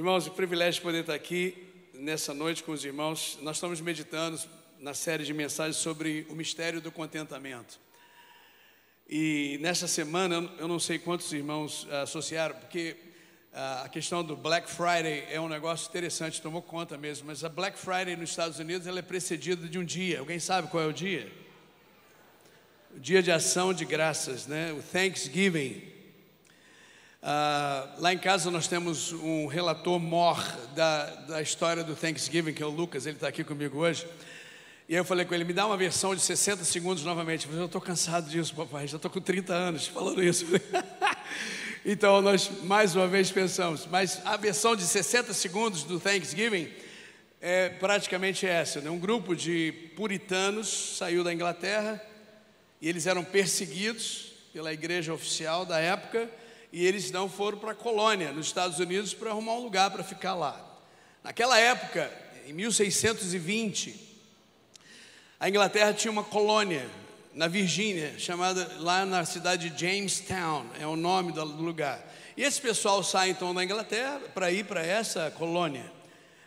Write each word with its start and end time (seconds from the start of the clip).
Irmãos, 0.00 0.26
o 0.26 0.30
privilégio 0.30 0.78
de 0.78 0.80
poder 0.80 1.00
estar 1.00 1.12
aqui 1.12 1.54
nessa 1.92 2.32
noite 2.32 2.62
com 2.64 2.72
os 2.72 2.82
irmãos. 2.82 3.38
Nós 3.42 3.58
estamos 3.58 3.82
meditando 3.82 4.40
na 4.78 4.94
série 4.94 5.24
de 5.24 5.34
mensagens 5.34 5.76
sobre 5.76 6.26
o 6.30 6.34
mistério 6.34 6.80
do 6.80 6.90
contentamento. 6.90 7.78
E 9.06 9.58
nessa 9.60 9.86
semana, 9.86 10.50
eu 10.56 10.66
não 10.66 10.78
sei 10.78 10.98
quantos 10.98 11.30
irmãos 11.34 11.86
associaram, 12.02 12.54
porque 12.54 12.96
a 13.52 13.90
questão 13.90 14.24
do 14.24 14.34
Black 14.34 14.70
Friday 14.70 15.26
é 15.30 15.38
um 15.38 15.50
negócio 15.50 15.86
interessante, 15.90 16.40
tomou 16.40 16.62
conta 16.62 16.96
mesmo, 16.96 17.26
mas 17.26 17.44
a 17.44 17.50
Black 17.50 17.78
Friday 17.78 18.16
nos 18.16 18.30
Estados 18.30 18.58
Unidos 18.58 18.86
ela 18.86 19.00
é 19.00 19.02
precedida 19.02 19.68
de 19.68 19.78
um 19.78 19.84
dia. 19.84 20.20
Alguém 20.20 20.40
sabe 20.40 20.68
qual 20.68 20.82
é 20.82 20.86
o 20.86 20.94
dia? 20.94 21.30
O 22.96 22.98
dia 22.98 23.22
de 23.22 23.30
ação 23.30 23.74
de 23.74 23.84
graças, 23.84 24.46
né? 24.46 24.72
O 24.72 24.80
Thanksgiving. 24.80 25.99
Uh, 27.22 28.00
lá 28.00 28.14
em 28.14 28.18
casa 28.18 28.50
nós 28.50 28.66
temos 28.66 29.12
um 29.12 29.46
relator 29.46 30.00
mor 30.00 30.42
da, 30.74 31.04
da 31.04 31.42
história 31.42 31.84
do 31.84 31.94
Thanksgiving, 31.94 32.54
que 32.54 32.62
é 32.62 32.66
o 32.66 32.70
Lucas, 32.70 33.04
ele 33.04 33.16
está 33.16 33.28
aqui 33.28 33.44
comigo 33.44 33.76
hoje. 33.78 34.06
E 34.88 34.94
eu 34.94 35.04
falei 35.04 35.26
com 35.26 35.34
ele, 35.34 35.44
me 35.44 35.52
dá 35.52 35.66
uma 35.66 35.76
versão 35.76 36.14
de 36.14 36.22
60 36.22 36.64
segundos 36.64 37.04
novamente. 37.04 37.46
Eu 37.52 37.66
estou 37.66 37.80
cansado 37.80 38.30
disso, 38.30 38.54
papai, 38.54 38.88
já 38.88 38.96
estou 38.96 39.10
com 39.10 39.20
30 39.20 39.52
anos 39.52 39.86
falando 39.86 40.24
isso. 40.24 40.46
então 41.84 42.22
nós 42.22 42.50
mais 42.62 42.96
uma 42.96 43.06
vez 43.06 43.30
pensamos, 43.30 43.86
mas 43.86 44.22
a 44.24 44.38
versão 44.38 44.74
de 44.74 44.84
60 44.84 45.34
segundos 45.34 45.82
do 45.82 46.00
Thanksgiving 46.00 46.72
é 47.38 47.68
praticamente 47.68 48.46
essa. 48.46 48.80
Né? 48.80 48.88
Um 48.88 48.98
grupo 48.98 49.36
de 49.36 49.90
puritanos 49.94 50.96
saiu 50.96 51.22
da 51.22 51.34
Inglaterra 51.34 52.02
e 52.80 52.88
eles 52.88 53.06
eram 53.06 53.22
perseguidos 53.22 54.32
pela 54.54 54.72
igreja 54.72 55.12
oficial 55.12 55.66
da 55.66 55.78
época 55.78 56.39
e 56.72 56.84
eles 56.86 57.10
não 57.10 57.28
foram 57.28 57.58
para 57.58 57.72
a 57.72 57.74
colônia, 57.74 58.32
nos 58.32 58.46
Estados 58.46 58.78
Unidos, 58.78 59.12
para 59.12 59.30
arrumar 59.30 59.54
um 59.54 59.62
lugar 59.62 59.90
para 59.90 60.04
ficar 60.04 60.34
lá. 60.34 60.58
Naquela 61.22 61.58
época, 61.58 62.10
em 62.46 62.52
1620, 62.52 64.08
a 65.38 65.48
Inglaterra 65.48 65.92
tinha 65.92 66.10
uma 66.10 66.24
colônia 66.24 66.88
na 67.34 67.46
Virgínia, 67.46 68.18
chamada 68.18 68.76
lá 68.78 69.06
na 69.06 69.24
cidade 69.24 69.70
de 69.70 69.80
Jamestown, 69.80 70.66
é 70.78 70.86
o 70.86 70.96
nome 70.96 71.32
do 71.32 71.44
lugar. 71.44 72.04
E 72.36 72.42
esse 72.42 72.60
pessoal 72.60 73.02
sai 73.02 73.30
então 73.30 73.54
da 73.54 73.62
Inglaterra 73.62 74.20
para 74.34 74.50
ir 74.50 74.64
para 74.64 74.84
essa 74.84 75.30
colônia. 75.30 75.99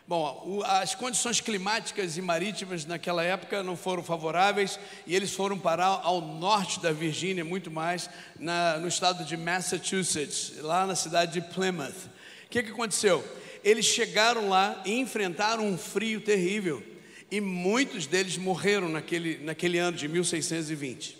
Bom, 0.06 0.62
as 0.66 0.94
condições 0.94 1.40
climáticas 1.40 2.18
e 2.18 2.20
marítimas 2.20 2.84
naquela 2.84 3.24
época 3.24 3.62
não 3.62 3.74
foram 3.74 4.02
favoráveis 4.02 4.78
e 5.06 5.16
eles 5.16 5.32
foram 5.32 5.58
parar 5.58 6.02
ao 6.02 6.20
norte 6.20 6.78
da 6.78 6.92
Virgínia, 6.92 7.42
muito 7.42 7.70
mais, 7.70 8.10
na, 8.38 8.76
no 8.76 8.86
estado 8.86 9.24
de 9.24 9.34
Massachusetts, 9.34 10.58
lá 10.60 10.86
na 10.86 10.94
cidade 10.94 11.32
de 11.32 11.54
Plymouth. 11.54 12.10
O 12.44 12.50
que, 12.50 12.62
que 12.62 12.70
aconteceu? 12.70 13.24
Eles 13.64 13.86
chegaram 13.86 14.50
lá 14.50 14.82
e 14.84 14.92
enfrentaram 14.92 15.66
um 15.66 15.78
frio 15.78 16.20
terrível 16.20 16.82
e 17.30 17.40
muitos 17.40 18.06
deles 18.06 18.36
morreram 18.36 18.90
naquele, 18.90 19.38
naquele 19.38 19.78
ano 19.78 19.96
de 19.96 20.06
1620. 20.06 21.16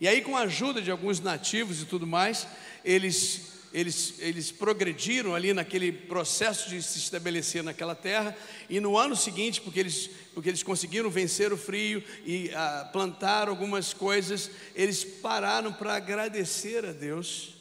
E 0.00 0.06
aí, 0.06 0.20
com 0.20 0.36
a 0.36 0.42
ajuda 0.42 0.80
de 0.80 0.90
alguns 0.92 1.18
nativos 1.18 1.82
e 1.82 1.84
tudo 1.84 2.06
mais, 2.06 2.46
eles 2.84 3.59
eles, 3.72 4.14
eles 4.18 4.50
progrediram 4.50 5.34
ali 5.34 5.52
naquele 5.52 5.92
processo 5.92 6.68
de 6.68 6.82
se 6.82 6.98
estabelecer 6.98 7.62
naquela 7.62 7.94
terra, 7.94 8.36
e 8.68 8.80
no 8.80 8.98
ano 8.98 9.14
seguinte, 9.14 9.60
porque 9.60 9.80
eles, 9.80 10.10
porque 10.34 10.48
eles 10.48 10.62
conseguiram 10.62 11.10
vencer 11.10 11.52
o 11.52 11.56
frio 11.56 12.02
e 12.24 12.50
ah, 12.54 12.88
plantar 12.92 13.48
algumas 13.48 13.92
coisas, 13.92 14.50
eles 14.74 15.04
pararam 15.04 15.72
para 15.72 15.94
agradecer 15.94 16.84
a 16.84 16.92
Deus 16.92 17.54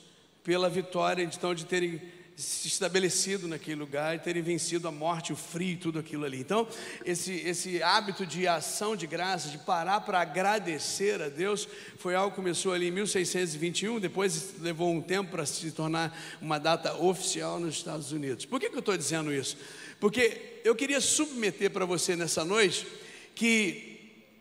pela 0.43 0.69
vitória 0.69 1.23
então, 1.23 1.53
de 1.53 1.65
terem 1.65 2.01
se 2.39 2.69
estabelecido 2.69 3.47
naquele 3.47 3.75
lugar 3.75 4.15
e 4.15 4.19
terem 4.19 4.41
vencido 4.41 4.87
a 4.87 4.91
morte, 4.91 5.33
o 5.33 5.35
frio 5.35 5.73
e 5.73 5.77
tudo 5.77 5.99
aquilo 5.99 6.23
ali. 6.23 6.39
Então, 6.39 6.65
esse, 7.05 7.33
esse 7.33 7.83
hábito 7.83 8.25
de 8.25 8.47
ação 8.47 8.95
de 8.95 9.05
graças, 9.05 9.51
de 9.51 9.57
parar 9.57 10.01
para 10.01 10.21
agradecer 10.21 11.21
a 11.21 11.27
Deus, 11.27 11.67
foi 11.97 12.15
algo 12.15 12.31
que 12.31 12.37
começou 12.37 12.71
ali 12.71 12.87
em 12.87 12.91
1621, 12.91 13.99
depois 13.99 14.53
levou 14.61 14.89
um 14.89 15.01
tempo 15.01 15.31
para 15.31 15.45
se 15.45 15.69
tornar 15.71 16.17
uma 16.41 16.57
data 16.57 16.95
oficial 16.95 17.59
nos 17.59 17.75
Estados 17.75 18.13
Unidos. 18.13 18.45
Por 18.45 18.59
que, 18.59 18.69
que 18.69 18.75
eu 18.75 18.79
estou 18.79 18.95
dizendo 18.95 19.33
isso? 19.33 19.57
Porque 19.99 20.61
eu 20.63 20.73
queria 20.73 21.01
submeter 21.01 21.69
para 21.71 21.85
você 21.85 22.15
nessa 22.15 22.45
noite 22.45 22.87
que 23.35 23.89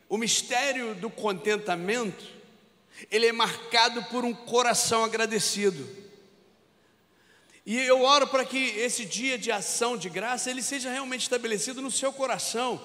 o 0.09 0.17
mistério 0.17 0.95
do 0.95 1.11
contentamento, 1.11 2.25
ele 3.11 3.27
é 3.27 3.33
marcado 3.33 4.05
por 4.05 4.25
um 4.25 4.33
coração 4.33 5.05
agradecido. 5.05 6.08
E 7.69 7.77
eu 7.77 8.01
oro 8.01 8.27
para 8.27 8.47
que 8.47 8.57
esse 8.57 9.05
dia 9.05 9.37
de 9.37 9.53
ação 9.53 9.95
de 9.95 10.09
graça 10.09 10.51
ele 10.51 10.63
seja 10.63 10.91
realmente 10.91 11.21
estabelecido 11.21 11.83
no 11.83 11.91
seu 11.91 12.11
coração 12.11 12.83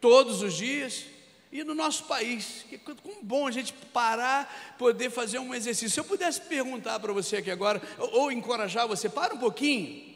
todos 0.00 0.42
os 0.42 0.54
dias 0.54 1.04
e 1.52 1.62
no 1.62 1.72
nosso 1.72 2.06
país. 2.06 2.66
Que 2.68 2.78
como 2.78 3.22
bom 3.22 3.46
a 3.46 3.52
gente 3.52 3.72
parar, 3.92 4.74
poder 4.76 5.08
fazer 5.08 5.38
um 5.38 5.54
exercício. 5.54 5.88
Se 5.88 6.00
eu 6.00 6.04
pudesse 6.04 6.40
perguntar 6.40 6.98
para 6.98 7.12
você 7.12 7.36
aqui 7.36 7.48
agora 7.48 7.80
ou, 7.96 8.22
ou 8.22 8.32
encorajar 8.32 8.88
você, 8.88 9.08
para 9.08 9.34
um 9.34 9.38
pouquinho. 9.38 10.12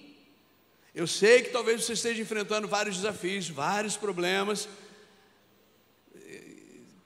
Eu 0.93 1.07
sei 1.07 1.43
que 1.43 1.51
talvez 1.51 1.85
você 1.85 1.93
esteja 1.93 2.21
enfrentando 2.21 2.67
vários 2.67 2.97
desafios, 2.97 3.49
vários 3.49 3.97
problemas. 3.97 4.69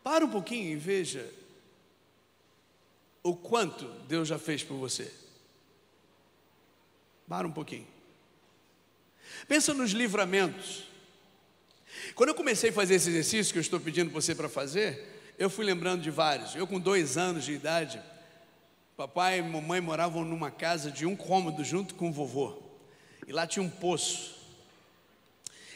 Para 0.02 0.24
um 0.24 0.30
pouquinho 0.30 0.72
e 0.72 0.76
veja 0.76 1.30
o 3.22 3.36
quanto 3.36 3.84
Deus 4.08 4.26
já 4.26 4.38
fez 4.38 4.64
por 4.64 4.78
você. 4.78 5.19
Para 7.30 7.46
um 7.46 7.52
pouquinho. 7.52 7.86
Pensa 9.46 9.72
nos 9.72 9.92
livramentos. 9.92 10.82
Quando 12.16 12.30
eu 12.30 12.34
comecei 12.34 12.70
a 12.70 12.72
fazer 12.72 12.96
esse 12.96 13.08
exercício 13.08 13.52
que 13.52 13.58
eu 13.58 13.62
estou 13.62 13.78
pedindo 13.78 14.10
você 14.10 14.34
para 14.34 14.48
fazer, 14.48 15.32
eu 15.38 15.48
fui 15.48 15.64
lembrando 15.64 16.02
de 16.02 16.10
vários. 16.10 16.56
Eu, 16.56 16.66
com 16.66 16.80
dois 16.80 17.16
anos 17.16 17.44
de 17.44 17.52
idade, 17.52 18.02
papai 18.96 19.38
e 19.38 19.42
mamãe 19.42 19.80
moravam 19.80 20.24
numa 20.24 20.50
casa 20.50 20.90
de 20.90 21.06
um 21.06 21.14
cômodo 21.14 21.62
junto 21.62 21.94
com 21.94 22.08
o 22.08 22.12
vovô. 22.12 22.60
E 23.28 23.32
lá 23.32 23.46
tinha 23.46 23.62
um 23.62 23.70
poço. 23.70 24.36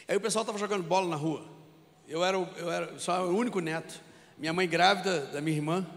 Aí 0.09 0.17
o 0.17 0.21
pessoal 0.21 0.43
estava 0.43 0.59
jogando 0.59 0.83
bola 0.83 1.07
na 1.07 1.15
rua. 1.15 1.47
Eu 2.05 2.21
era, 2.25 2.35
eu 2.35 2.69
era 2.69 2.99
só 2.99 3.25
o 3.25 3.33
único 3.33 3.61
neto. 3.61 4.01
Minha 4.37 4.51
mãe 4.51 4.67
grávida 4.67 5.21
da 5.27 5.39
minha 5.39 5.55
irmã, 5.55 5.87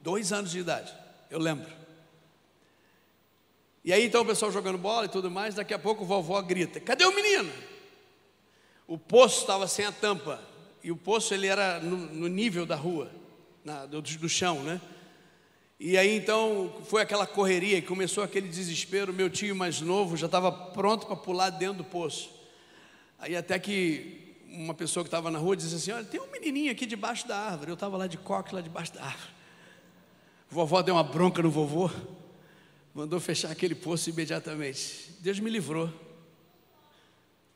dois 0.00 0.32
anos 0.32 0.50
de 0.50 0.60
idade. 0.60 0.94
Eu 1.30 1.38
lembro. 1.38 1.83
E 3.84 3.92
aí 3.92 4.06
então 4.06 4.22
o 4.22 4.26
pessoal 4.26 4.50
jogando 4.50 4.78
bola 4.78 5.04
e 5.04 5.10
tudo 5.10 5.30
mais, 5.30 5.54
daqui 5.54 5.74
a 5.74 5.78
pouco 5.78 6.06
vovó 6.06 6.40
grita: 6.40 6.80
Cadê 6.80 7.04
o 7.04 7.14
menino? 7.14 7.52
O 8.86 8.96
poço 8.96 9.40
estava 9.40 9.66
sem 9.68 9.84
a 9.84 9.92
tampa, 9.92 10.40
e 10.82 10.90
o 10.90 10.96
poço 10.96 11.34
ele 11.34 11.46
era 11.46 11.78
no, 11.80 11.96
no 11.96 12.26
nível 12.26 12.64
da 12.64 12.76
rua, 12.76 13.10
na, 13.62 13.84
do, 13.84 14.00
do 14.00 14.28
chão, 14.28 14.62
né? 14.62 14.80
E 15.78 15.98
aí 15.98 16.16
então 16.16 16.72
foi 16.84 17.02
aquela 17.02 17.26
correria 17.26 17.76
e 17.76 17.82
começou 17.82 18.24
aquele 18.24 18.48
desespero. 18.48 19.12
Meu 19.12 19.28
tio 19.28 19.54
mais 19.54 19.82
novo 19.82 20.16
já 20.16 20.26
estava 20.26 20.50
pronto 20.50 21.06
para 21.06 21.16
pular 21.16 21.50
dentro 21.50 21.78
do 21.78 21.84
poço. 21.84 22.30
Aí 23.18 23.36
até 23.36 23.58
que 23.58 24.36
uma 24.48 24.72
pessoa 24.72 25.04
que 25.04 25.08
estava 25.08 25.30
na 25.30 25.38
rua 25.38 25.54
disse 25.54 25.74
assim: 25.74 25.92
Olha, 25.92 26.04
tem 26.04 26.20
um 26.20 26.30
menininho 26.30 26.72
aqui 26.72 26.86
debaixo 26.86 27.28
da 27.28 27.36
árvore. 27.36 27.70
Eu 27.70 27.74
estava 27.74 27.98
lá 27.98 28.06
de 28.06 28.16
coque, 28.16 28.54
lá 28.54 28.62
debaixo 28.62 28.94
da 28.94 29.02
árvore. 29.02 29.34
Vovó 30.48 30.80
deu 30.80 30.94
uma 30.94 31.04
bronca 31.04 31.42
no 31.42 31.50
vovô 31.50 31.90
mandou 32.94 33.18
fechar 33.18 33.50
aquele 33.50 33.74
poço 33.74 34.08
imediatamente. 34.08 35.10
Deus 35.18 35.40
me 35.40 35.50
livrou. 35.50 35.92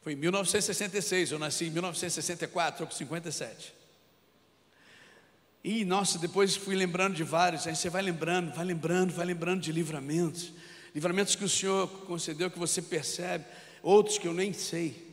Foi 0.03 0.13
em 0.15 0.17
1966, 0.17 1.33
eu 1.33 1.39
nasci 1.39 1.67
em 1.67 1.71
1964, 1.71 2.73
estou 2.73 2.87
com 2.87 2.95
57. 2.95 3.75
E, 5.63 5.85
nossa, 5.85 6.19
depois 6.19 6.57
fui 6.57 6.75
lembrando 6.75 7.15
de 7.15 7.25
vários, 7.25 7.67
aí 7.67 7.77
você 7.77 7.91
vai 7.91 8.03
lembrando, 8.03 8.53
vai 8.55 8.65
lembrando, 8.65 9.13
vai 9.13 9.27
lembrando 9.27 9.61
de 9.61 9.71
livramentos. 9.71 10.53
Livramentos 10.95 11.35
que 11.35 11.45
o 11.45 11.49
Senhor 11.49 11.87
concedeu, 12.07 12.51
que 12.51 12.59
você 12.59 12.81
percebe, 12.81 13.45
outros 13.83 14.19
que 14.19 14.27
eu 14.27 14.35
nem 14.35 14.53
sei. 14.53 15.09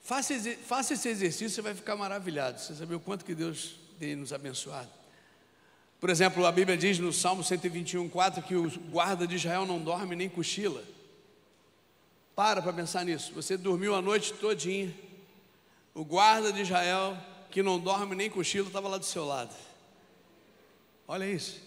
Faça, 0.00 0.34
faça 0.66 0.94
esse 0.94 1.08
exercício, 1.08 1.50
você 1.50 1.62
vai 1.62 1.74
ficar 1.74 1.96
maravilhado. 1.96 2.60
Você 2.60 2.74
sabe 2.74 2.94
o 2.94 3.00
quanto 3.00 3.24
que 3.24 3.34
Deus 3.34 3.76
tem 3.98 4.14
nos 4.14 4.32
abençoado. 4.32 5.01
Por 6.02 6.10
exemplo, 6.10 6.44
a 6.44 6.50
Bíblia 6.50 6.76
diz 6.76 6.98
no 6.98 7.12
Salmo 7.12 7.44
121, 7.44 8.08
4 8.08 8.42
que 8.42 8.56
o 8.56 8.68
guarda 8.90 9.24
de 9.24 9.36
Israel 9.36 9.64
não 9.64 9.78
dorme 9.78 10.16
nem 10.16 10.28
cochila. 10.28 10.82
Para 12.34 12.60
para 12.60 12.72
pensar 12.72 13.04
nisso. 13.04 13.32
Você 13.34 13.56
dormiu 13.56 13.94
a 13.94 14.02
noite 14.02 14.32
todinha. 14.32 14.92
O 15.94 16.04
guarda 16.04 16.52
de 16.52 16.62
Israel, 16.62 17.16
que 17.52 17.62
não 17.62 17.78
dorme 17.78 18.16
nem 18.16 18.28
cochila, 18.28 18.66
estava 18.66 18.88
lá 18.88 18.98
do 18.98 19.04
seu 19.04 19.24
lado. 19.24 19.54
Olha 21.06 21.24
isso. 21.24 21.60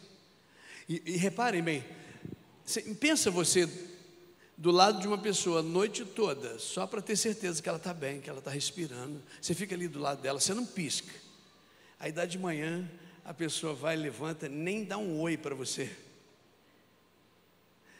E, 0.89 1.01
e 1.05 1.15
reparem 1.15 1.63
bem, 1.63 1.85
pensa 2.99 3.31
você 3.31 3.69
do 4.57 4.69
lado 4.69 4.99
de 4.99 5.07
uma 5.07 5.17
pessoa 5.17 5.61
a 5.61 5.63
noite 5.63 6.03
toda, 6.03 6.59
só 6.59 6.85
para 6.85 7.01
ter 7.01 7.15
certeza 7.15 7.63
que 7.63 7.69
ela 7.69 7.77
está 7.77 7.93
bem, 7.93 8.19
que 8.19 8.29
ela 8.29 8.39
está 8.39 8.51
respirando. 8.51 9.23
Você 9.41 9.55
fica 9.55 9.73
ali 9.73 9.87
do 9.87 9.99
lado 9.99 10.21
dela, 10.21 10.41
você 10.41 10.53
não 10.53 10.65
pisca. 10.65 11.13
Aí 11.97 12.11
dá 12.11 12.25
de 12.25 12.37
manhã, 12.37 12.85
a 13.25 13.33
pessoa 13.33 13.73
vai, 13.73 13.95
levanta, 13.97 14.47
nem 14.47 14.85
dá 14.85 14.97
um 14.97 15.19
oi 15.19 15.35
para 15.35 15.55
você. 15.55 15.93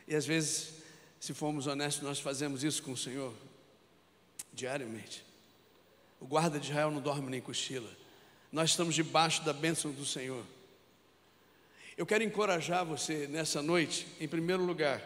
E 0.07 0.16
às 0.16 0.25
vezes 0.25 0.75
Se 1.19 1.33
formos 1.33 1.66
honestos, 1.66 2.04
nós 2.04 2.19
fazemos 2.19 2.63
isso 2.63 2.83
com 2.83 2.92
o 2.92 2.98
Senhor 2.98 3.33
diariamente. 4.54 5.25
O 6.22 6.27
guarda 6.27 6.60
de 6.60 6.69
Israel 6.69 6.92
não 6.92 7.01
dorme 7.01 7.31
nem 7.31 7.42
cochila. 7.42 7.89
Nós 8.51 8.69
estamos 8.69 8.94
debaixo 8.94 9.44
da 9.44 9.51
bênção 9.51 9.92
do 9.92 10.06
Senhor. 10.06 10.45
Eu 11.98 12.06
quero 12.06 12.24
encorajar 12.24 12.86
você 12.86 13.25
nessa 13.25 13.60
noite, 13.63 14.06
em 14.19 14.28
primeiro 14.28 14.63
lugar, 14.63 15.01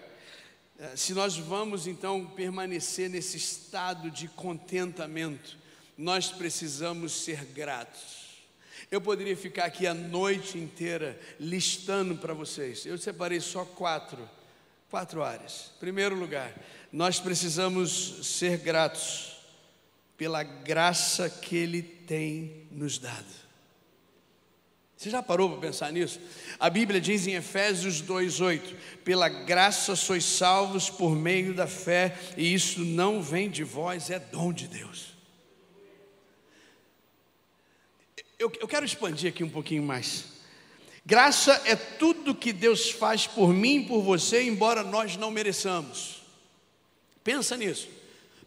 eh, 0.77 0.95
se 0.98 1.13
nós 1.13 1.38
vamos 1.38 1.88
então 1.88 2.25
permanecer 2.25 3.10
nesse 3.10 3.38
estado 3.38 4.12
de 4.12 4.27
contentamento, 4.27 5.57
nós 5.98 6.31
precisamos 6.31 7.13
ser 7.13 7.45
gratos. 7.45 8.19
Eu 8.91 9.00
poderia 9.00 9.38
ficar 9.38 9.65
aqui 9.65 9.86
a 9.86 9.94
noite 9.94 10.57
inteira 10.57 11.19
listando 11.39 12.15
para 12.15 12.33
vocês. 12.33 12.86
Eu 12.86 12.97
separei 12.97 13.39
só 13.39 13.63
quatro, 13.63 14.27
quatro 14.89 15.21
áreas. 15.21 15.71
Primeiro 15.80 16.15
lugar, 16.15 16.53
nós 16.91 17.19
precisamos 17.19 18.25
ser 18.25 18.57
gratos 18.57 19.38
pela 20.18 20.41
graça 20.41 21.30
que 21.30 21.56
Ele 21.56 21.83
tem 21.83 22.68
nos 22.71 22.97
dado. 22.97 23.39
Você 24.97 25.09
já 25.09 25.24
parou 25.24 25.51
para 25.51 25.62
pensar 25.69 25.94
nisso? 25.94 26.19
A 26.59 26.69
Bíblia 26.69 27.00
diz 27.00 27.25
em 27.25 27.36
Efésios 27.36 28.01
2:8: 28.01 28.75
"Pela 29.06 29.30
graça 29.30 29.95
sois 29.95 30.25
salvos 30.25 30.89
por 30.89 31.15
meio 31.15 31.53
da 31.53 31.68
fé, 31.68 32.18
e 32.36 32.53
isso 32.53 32.83
não 32.83 33.21
vem 33.21 33.50
de 33.50 33.63
vós, 33.63 34.09
é 34.09 34.19
dom 34.19 34.51
de 34.51 34.68
Deus." 34.68 35.19
Eu, 38.39 38.50
eu 38.62 38.68
quero 38.69 38.86
expandir 38.86 39.30
aqui 39.30 39.44
um 39.44 39.50
pouquinho 39.50 39.83
mais. 39.83 40.24
Graça 41.06 41.62
é 41.65 41.75
tudo 41.75 42.33
que 42.33 42.53
Deus 42.53 42.89
faz 42.89 43.27
por 43.27 43.53
mim 43.53 43.81
e 43.81 43.86
por 43.86 44.01
você, 44.01 44.44
embora 44.44 44.81
nós 44.81 45.18
não 45.18 45.30
mereçamos. 45.30 46.24
Pensa 47.21 47.57
nisso. 47.57 47.89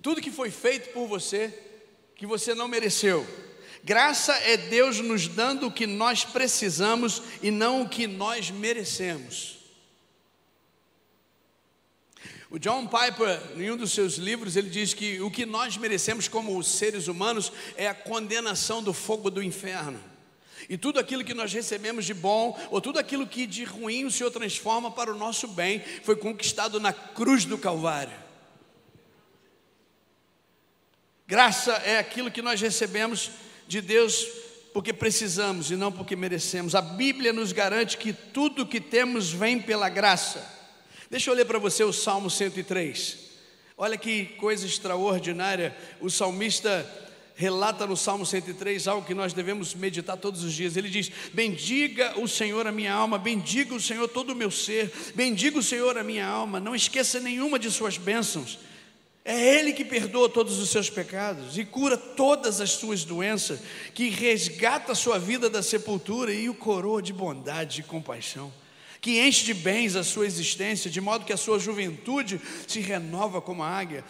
Tudo 0.00 0.22
que 0.22 0.30
foi 0.30 0.50
feito 0.50 0.94
por 0.94 1.06
você, 1.06 1.52
que 2.16 2.26
você 2.26 2.54
não 2.54 2.68
mereceu. 2.68 3.26
Graça 3.84 4.32
é 4.32 4.56
Deus 4.56 4.98
nos 5.00 5.28
dando 5.28 5.66
o 5.66 5.72
que 5.72 5.86
nós 5.86 6.24
precisamos 6.24 7.22
e 7.42 7.50
não 7.50 7.82
o 7.82 7.88
que 7.88 8.06
nós 8.06 8.50
merecemos. 8.50 9.58
O 12.52 12.58
John 12.58 12.86
Piper, 12.86 13.40
em 13.56 13.70
um 13.70 13.78
dos 13.78 13.92
seus 13.92 14.16
livros, 14.16 14.56
ele 14.56 14.68
diz 14.68 14.92
que 14.92 15.18
o 15.22 15.30
que 15.30 15.46
nós 15.46 15.78
merecemos 15.78 16.28
como 16.28 16.62
seres 16.62 17.08
humanos 17.08 17.50
é 17.78 17.88
a 17.88 17.94
condenação 17.94 18.82
do 18.82 18.92
fogo 18.92 19.30
do 19.30 19.42
inferno. 19.42 19.98
E 20.68 20.76
tudo 20.76 21.00
aquilo 21.00 21.24
que 21.24 21.32
nós 21.32 21.50
recebemos 21.50 22.04
de 22.04 22.12
bom, 22.12 22.54
ou 22.70 22.78
tudo 22.78 22.98
aquilo 22.98 23.26
que 23.26 23.46
de 23.46 23.64
ruim 23.64 24.04
o 24.04 24.10
Senhor 24.10 24.30
transforma 24.30 24.90
para 24.90 25.10
o 25.10 25.16
nosso 25.16 25.48
bem, 25.48 25.82
foi 26.04 26.14
conquistado 26.14 26.78
na 26.78 26.92
cruz 26.92 27.46
do 27.46 27.56
Calvário. 27.56 28.12
Graça 31.26 31.72
é 31.86 31.96
aquilo 31.96 32.30
que 32.30 32.42
nós 32.42 32.60
recebemos 32.60 33.30
de 33.66 33.80
Deus 33.80 34.26
porque 34.74 34.92
precisamos 34.92 35.70
e 35.70 35.74
não 35.74 35.90
porque 35.90 36.14
merecemos. 36.14 36.74
A 36.74 36.82
Bíblia 36.82 37.32
nos 37.32 37.50
garante 37.50 37.96
que 37.96 38.12
tudo 38.12 38.66
que 38.66 38.78
temos 38.78 39.32
vem 39.32 39.58
pela 39.58 39.88
graça. 39.88 40.51
Deixa 41.12 41.28
eu 41.28 41.34
ler 41.34 41.44
para 41.44 41.58
você 41.58 41.84
o 41.84 41.92
Salmo 41.92 42.30
103. 42.30 43.18
Olha 43.76 43.98
que 43.98 44.24
coisa 44.38 44.64
extraordinária. 44.64 45.76
O 46.00 46.08
salmista 46.08 46.90
relata 47.34 47.86
no 47.86 47.98
Salmo 47.98 48.24
103 48.24 48.88
algo 48.88 49.06
que 49.06 49.12
nós 49.12 49.34
devemos 49.34 49.74
meditar 49.74 50.16
todos 50.16 50.42
os 50.42 50.54
dias. 50.54 50.74
Ele 50.74 50.88
diz: 50.88 51.12
Bendiga 51.34 52.18
o 52.18 52.26
Senhor 52.26 52.66
a 52.66 52.72
minha 52.72 52.94
alma, 52.94 53.18
bendiga 53.18 53.74
o 53.74 53.80
Senhor 53.80 54.08
todo 54.08 54.30
o 54.30 54.34
meu 54.34 54.50
ser, 54.50 54.90
bendiga 55.14 55.58
o 55.58 55.62
Senhor 55.62 55.98
a 55.98 56.02
minha 56.02 56.26
alma, 56.26 56.58
não 56.58 56.74
esqueça 56.74 57.20
nenhuma 57.20 57.58
de 57.58 57.70
suas 57.70 57.98
bênçãos. 57.98 58.58
É 59.22 59.58
Ele 59.58 59.74
que 59.74 59.84
perdoa 59.84 60.30
todos 60.30 60.58
os 60.58 60.70
seus 60.70 60.88
pecados 60.88 61.58
e 61.58 61.64
cura 61.66 61.98
todas 61.98 62.58
as 62.58 62.70
suas 62.70 63.04
doenças, 63.04 63.60
que 63.92 64.08
resgata 64.08 64.92
a 64.92 64.94
sua 64.94 65.18
vida 65.18 65.50
da 65.50 65.62
sepultura 65.62 66.32
e 66.32 66.48
o 66.48 66.54
coroa 66.54 67.02
de 67.02 67.12
bondade 67.12 67.80
e 67.80 67.84
compaixão, 67.84 68.50
que 69.02 69.20
enche 69.20 69.44
de 69.44 69.52
bens 69.52 69.96
a 69.96 70.04
sua 70.04 70.24
existência, 70.24 70.88
de 70.88 71.00
modo 71.00 71.24
que 71.24 71.32
a 71.32 71.36
sua 71.36 71.58
juventude 71.58 72.40
se 72.68 72.78
renova 72.78 73.42
como 73.42 73.64
a 73.64 73.68
águia. 73.68 74.04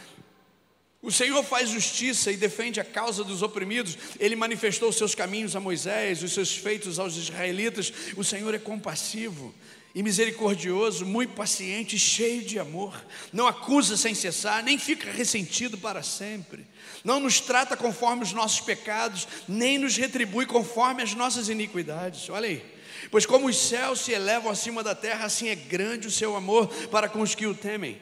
O 1.00 1.11
Senhor 1.11 1.43
faz 1.43 1.71
justiça 1.71 2.31
e 2.31 2.37
defende 2.37 2.79
a 2.79 2.85
causa 2.85 3.25
dos 3.25 3.41
oprimidos. 3.43 3.97
Ele 4.21 4.37
manifestou 4.37 4.91
os 4.91 4.97
seus 4.97 5.15
caminhos 5.15 5.56
a 5.56 5.61
Moisés, 5.61 6.23
os 6.23 6.33
seus 6.33 6.55
feitos 6.55 6.99
aos 6.99 7.17
israelitas. 7.17 7.91
O 8.19 8.23
Senhor 8.23 8.55
é 8.55 8.59
compassivo 8.59 9.53
e 9.94 10.03
misericordioso, 10.03 11.06
muito 11.06 11.35
paciente, 11.35 11.99
cheio 11.99 12.43
de 12.43 12.59
amor, 12.59 12.94
não 13.33 13.47
acusa 13.47 13.97
sem 13.97 14.15
cessar, 14.15 14.62
nem 14.62 14.79
fica 14.79 15.11
ressentido 15.11 15.77
para 15.77 16.03
sempre, 16.03 16.67
não 17.05 17.21
nos 17.21 17.41
trata 17.41 17.77
conforme 17.77 18.23
os 18.23 18.33
nossos 18.33 18.61
pecados, 18.61 19.29
nem 19.47 19.77
nos 19.77 19.97
retribui 19.97 20.47
conforme 20.47 21.03
as 21.03 21.15
nossas 21.15 21.50
iniquidades. 21.50 22.31
Olha 22.31 22.49
aí, 22.49 22.71
pois 23.10 23.26
como 23.26 23.49
os 23.49 23.56
céus 23.56 24.00
se 24.00 24.12
elevam 24.12 24.50
acima 24.50 24.82
da 24.82 24.94
terra, 24.94 25.25
assim 25.25 25.49
é 25.49 25.54
grande 25.54 26.08
o 26.08 26.10
seu 26.10 26.37
amor 26.37 26.69
para 26.88 27.08
com 27.08 27.20
os 27.20 27.34
que 27.34 27.46
o 27.46 27.54
temem. 27.54 28.00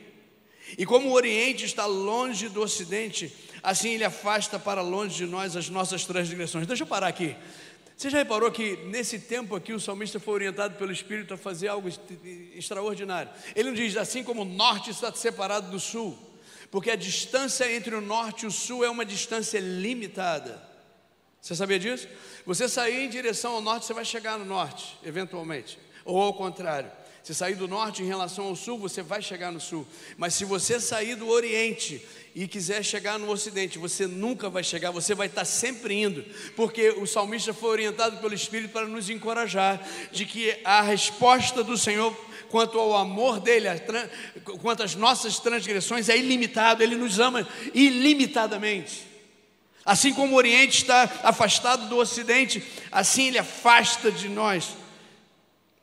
E 0.79 0.87
como 0.87 1.09
o 1.09 1.13
Oriente 1.13 1.65
está 1.65 1.87
longe 1.87 2.49
do 2.49 2.63
Ocidente, 2.63 3.33
assim 3.63 3.91
ele 3.91 4.05
afasta 4.05 4.59
para 4.59 4.83
longe 4.83 5.17
de 5.17 5.27
nós 5.27 5.57
as 5.57 5.69
nossas 5.69 6.05
transgressões. 6.05 6.67
Deixa 6.67 6.85
eu 6.85 6.87
parar 6.87 7.09
aqui. 7.09 7.37
Você 7.97 8.09
já 8.09 8.19
reparou 8.19 8.51
que 8.51 8.77
nesse 8.87 9.19
tempo 9.19 9.55
aqui 9.55 9.75
o 9.75 9.81
salmista 9.81 10.19
foi 10.19 10.33
orientado 10.33 10.77
pelo 10.77 10.91
Espírito 10.91 11.35
a 11.35 11.37
fazer 11.37 11.69
algo 11.69 11.87
extraordinário? 12.55 13.31
Ele 13.55 13.69
não 13.69 13.75
diz 13.75 13.95
assim 13.97 14.25
como 14.25 14.41
o 14.41 14.45
norte 14.47 14.91
está 14.91 15.13
separado 15.13 15.71
do 15.71 15.79
sul, 15.79 16.17
porque 16.71 16.91
a 16.91 16.97
distância 16.97 17.71
entre 17.71 17.95
o 17.95 18.01
norte 18.01 18.45
e 18.45 18.47
o 18.47 18.51
sul 18.51 18.83
é 18.83 18.89
uma 18.89 19.05
distância 19.05 19.61
limitada. 19.61 20.70
Você 21.41 21.55
sabia 21.55 21.79
disso? 21.79 22.07
Você 22.45 22.69
sair 22.69 23.05
em 23.05 23.09
direção 23.09 23.53
ao 23.53 23.61
norte, 23.61 23.87
você 23.87 23.95
vai 23.95 24.05
chegar 24.05 24.39
no 24.39 24.45
norte, 24.45 24.99
eventualmente, 25.05 25.79
ou 26.05 26.21
ao 26.21 26.35
contrário. 26.35 26.91
Se 27.23 27.35
sair 27.35 27.55
do 27.55 27.69
norte 27.69 28.03
em 28.03 28.07
relação 28.07 28.47
ao 28.47 28.57
sul, 28.57 28.79
você 28.79 29.03
vai 29.03 29.21
chegar 29.21 29.53
no 29.53 29.61
sul. 29.61 29.87
Mas 30.17 30.35
se 30.35 30.45
você 30.45 30.81
sair 30.81 31.17
do 31.17 31.29
oriente 31.29 32.05
e 32.35 32.49
quiser 32.49 32.83
chegar 32.83 33.19
no 33.19 33.31
ocidente, 33.31 33.79
você 33.79 34.07
nunca 34.07 34.49
vai 34.49 34.65
chegar, 34.65 34.91
você 34.91 35.15
vai 35.15 35.27
estar 35.27 35.45
sempre 35.45 35.95
indo, 35.95 36.25
porque 36.57 36.91
o 36.91 37.07
salmista 37.07 37.53
foi 37.53 37.71
orientado 37.71 38.17
pelo 38.19 38.35
Espírito 38.35 38.73
para 38.73 38.87
nos 38.87 39.11
encorajar 39.11 39.87
de 40.11 40.25
que 40.25 40.59
a 40.65 40.81
resposta 40.81 41.63
do 41.63 41.77
Senhor 41.77 42.17
quanto 42.49 42.79
ao 42.79 42.97
amor 42.97 43.39
dele, 43.39 43.69
quanto 44.61 44.83
às 44.83 44.95
nossas 44.97 45.39
transgressões, 45.39 46.09
é 46.09 46.19
ilimitado, 46.19 46.83
ele 46.83 46.97
nos 46.97 47.21
ama 47.21 47.47
ilimitadamente. 47.73 49.10
Assim 49.85 50.13
como 50.13 50.35
o 50.35 50.37
Oriente 50.37 50.79
está 50.79 51.09
afastado 51.23 51.89
do 51.89 51.97
Ocidente, 51.97 52.63
assim 52.93 53.29
ele 53.29 53.39
afasta 53.39 54.11
de 54.11 54.29
nós 54.29 54.80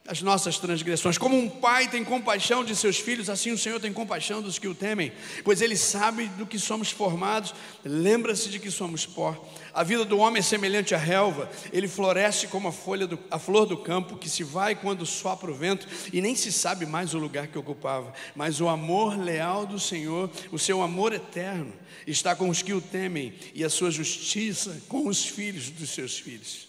as 0.08 0.22
nossas 0.22 0.58
transgressões. 0.58 1.18
Como 1.18 1.38
um 1.38 1.50
pai 1.50 1.90
tem 1.90 2.04
compaixão 2.04 2.64
de 2.64 2.76
seus 2.76 2.98
filhos, 2.98 3.30
assim 3.30 3.52
o 3.52 3.58
Senhor 3.58 3.80
tem 3.80 3.92
compaixão 3.92 4.42
dos 4.42 4.58
que 4.58 4.68
o 4.68 4.74
temem, 4.74 5.12
pois 5.44 5.62
ele 5.62 5.76
sabe 5.76 6.28
do 6.30 6.46
que 6.46 6.58
somos 6.58 6.90
formados, 6.90 7.54
lembra-se 7.84 8.50
de 8.50 8.58
que 8.58 8.72
somos 8.72 9.06
pó. 9.06 9.36
A 9.74 9.84
vida 9.84 10.06
do 10.06 10.18
homem 10.18 10.40
é 10.40 10.44
semelhante 10.44 10.96
à 10.96 10.98
relva, 10.98 11.52
ele 11.74 11.88
floresce 11.88 12.48
como 12.48 12.70
a 12.70 12.72
folha 12.72 13.06
do, 13.06 13.20
a 13.30 13.38
flor 13.38 13.66
do 13.66 13.78
campo, 13.78 14.18
que 14.18 14.30
se 14.30 14.44
vai 14.44 14.74
quando 14.76 15.06
sopra 15.06 15.52
o 15.52 15.56
vento 15.56 15.86
e 16.14 16.22
nem 16.22 16.36
se 16.36 16.52
sabe 16.52 16.86
mais 16.86 17.14
o 17.14 17.20
lugar 17.20 17.48
que 17.48 17.58
ocupava. 17.58 18.14
Mas 18.34 18.62
o 18.62 18.70
amor 18.70 19.20
leal 19.20 19.66
do 19.66 19.80
Senhor, 19.80 20.32
o 20.52 20.58
seu 20.58 20.82
amor 20.82 21.12
eterno, 21.12 21.74
está 22.06 22.34
com 22.34 22.50
os 22.50 22.62
que 22.62 22.74
o 22.74 22.82
temem 22.82 23.34
e 23.54 23.64
a 23.64 23.70
sua 23.70 23.92
justiça 23.92 24.82
com 24.88 25.08
os 25.08 25.26
filhos 25.26 25.70
dos 25.70 25.90
seus 25.90 26.18
filhos 26.18 26.67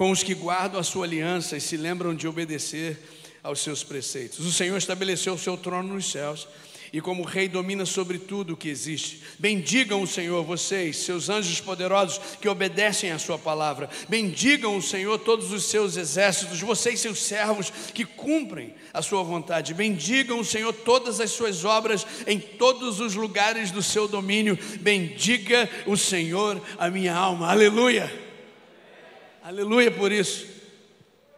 com 0.00 0.10
os 0.10 0.22
que 0.22 0.32
guardam 0.32 0.80
a 0.80 0.82
sua 0.82 1.04
aliança 1.04 1.58
e 1.58 1.60
se 1.60 1.76
lembram 1.76 2.14
de 2.14 2.26
obedecer 2.26 2.98
aos 3.42 3.60
seus 3.60 3.84
preceitos. 3.84 4.46
O 4.46 4.50
Senhor 4.50 4.78
estabeleceu 4.78 5.34
o 5.34 5.38
seu 5.38 5.58
trono 5.58 5.92
nos 5.92 6.10
céus 6.10 6.48
e 6.90 7.02
como 7.02 7.22
rei 7.22 7.48
domina 7.48 7.84
sobre 7.84 8.18
tudo 8.18 8.54
o 8.54 8.56
que 8.56 8.70
existe. 8.70 9.20
Bendigam 9.38 10.00
o 10.00 10.06
Senhor, 10.06 10.42
vocês, 10.42 10.96
seus 10.96 11.28
anjos 11.28 11.60
poderosos 11.60 12.18
que 12.40 12.48
obedecem 12.48 13.12
à 13.12 13.18
sua 13.18 13.38
palavra. 13.38 13.90
Bendigam 14.08 14.74
o 14.74 14.80
Senhor 14.80 15.18
todos 15.18 15.52
os 15.52 15.64
seus 15.64 15.98
exércitos, 15.98 16.62
vocês, 16.62 16.98
seus 16.98 17.20
servos 17.20 17.70
que 17.92 18.06
cumprem 18.06 18.72
a 18.94 19.02
sua 19.02 19.22
vontade. 19.22 19.74
Bendigam 19.74 20.40
o 20.40 20.44
Senhor 20.46 20.72
todas 20.72 21.20
as 21.20 21.30
suas 21.30 21.62
obras 21.62 22.06
em 22.26 22.38
todos 22.38 23.00
os 23.00 23.14
lugares 23.14 23.70
do 23.70 23.82
seu 23.82 24.08
domínio. 24.08 24.58
Bendiga 24.80 25.68
o 25.84 25.94
Senhor 25.94 26.58
a 26.78 26.88
minha 26.88 27.14
alma. 27.14 27.50
Aleluia. 27.50 28.29
Aleluia 29.42 29.90
por 29.90 30.12
isso. 30.12 30.46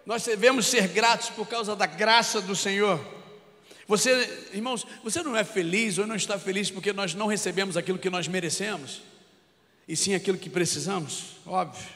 Nós 0.05 0.25
devemos 0.25 0.67
ser 0.67 0.89
gratos 0.89 1.31
por 1.31 1.47
causa 1.47 1.77
da 1.77 1.87
graça 1.87 2.41
do 2.41 2.57
Senhor. 2.57 3.01
Você, 3.87 4.49
irmãos, 4.53 4.87
você 5.03 5.23
não 5.23 5.37
é 5.37 5.45
feliz 5.45 5.99
ou 5.99 6.07
não 6.07 6.17
está 6.17 6.39
feliz 6.39 6.71
porque 6.71 6.93
nós 6.93 7.15
não 7.15 7.27
recebemos 7.27 7.77
aquilo 7.77 7.99
que 7.99 8.11
nós 8.11 8.27
merecemos, 8.27 9.03
e 9.87 9.97
sim 9.97 10.15
aquilo 10.15 10.39
que 10.39 10.49
precisamos, 10.49 11.37
óbvio. 11.47 11.87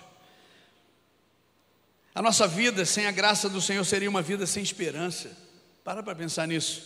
A 2.15 2.23
nossa 2.23 2.47
vida 2.47 2.85
sem 2.85 3.07
a 3.07 3.11
graça 3.11 3.49
do 3.49 3.61
Senhor 3.61 3.85
seria 3.85 4.09
uma 4.09 4.23
vida 4.23 4.47
sem 4.47 4.63
esperança. 4.63 5.37
Para 5.85 6.03
para 6.03 6.15
pensar 6.15 6.49
nisso. 6.49 6.83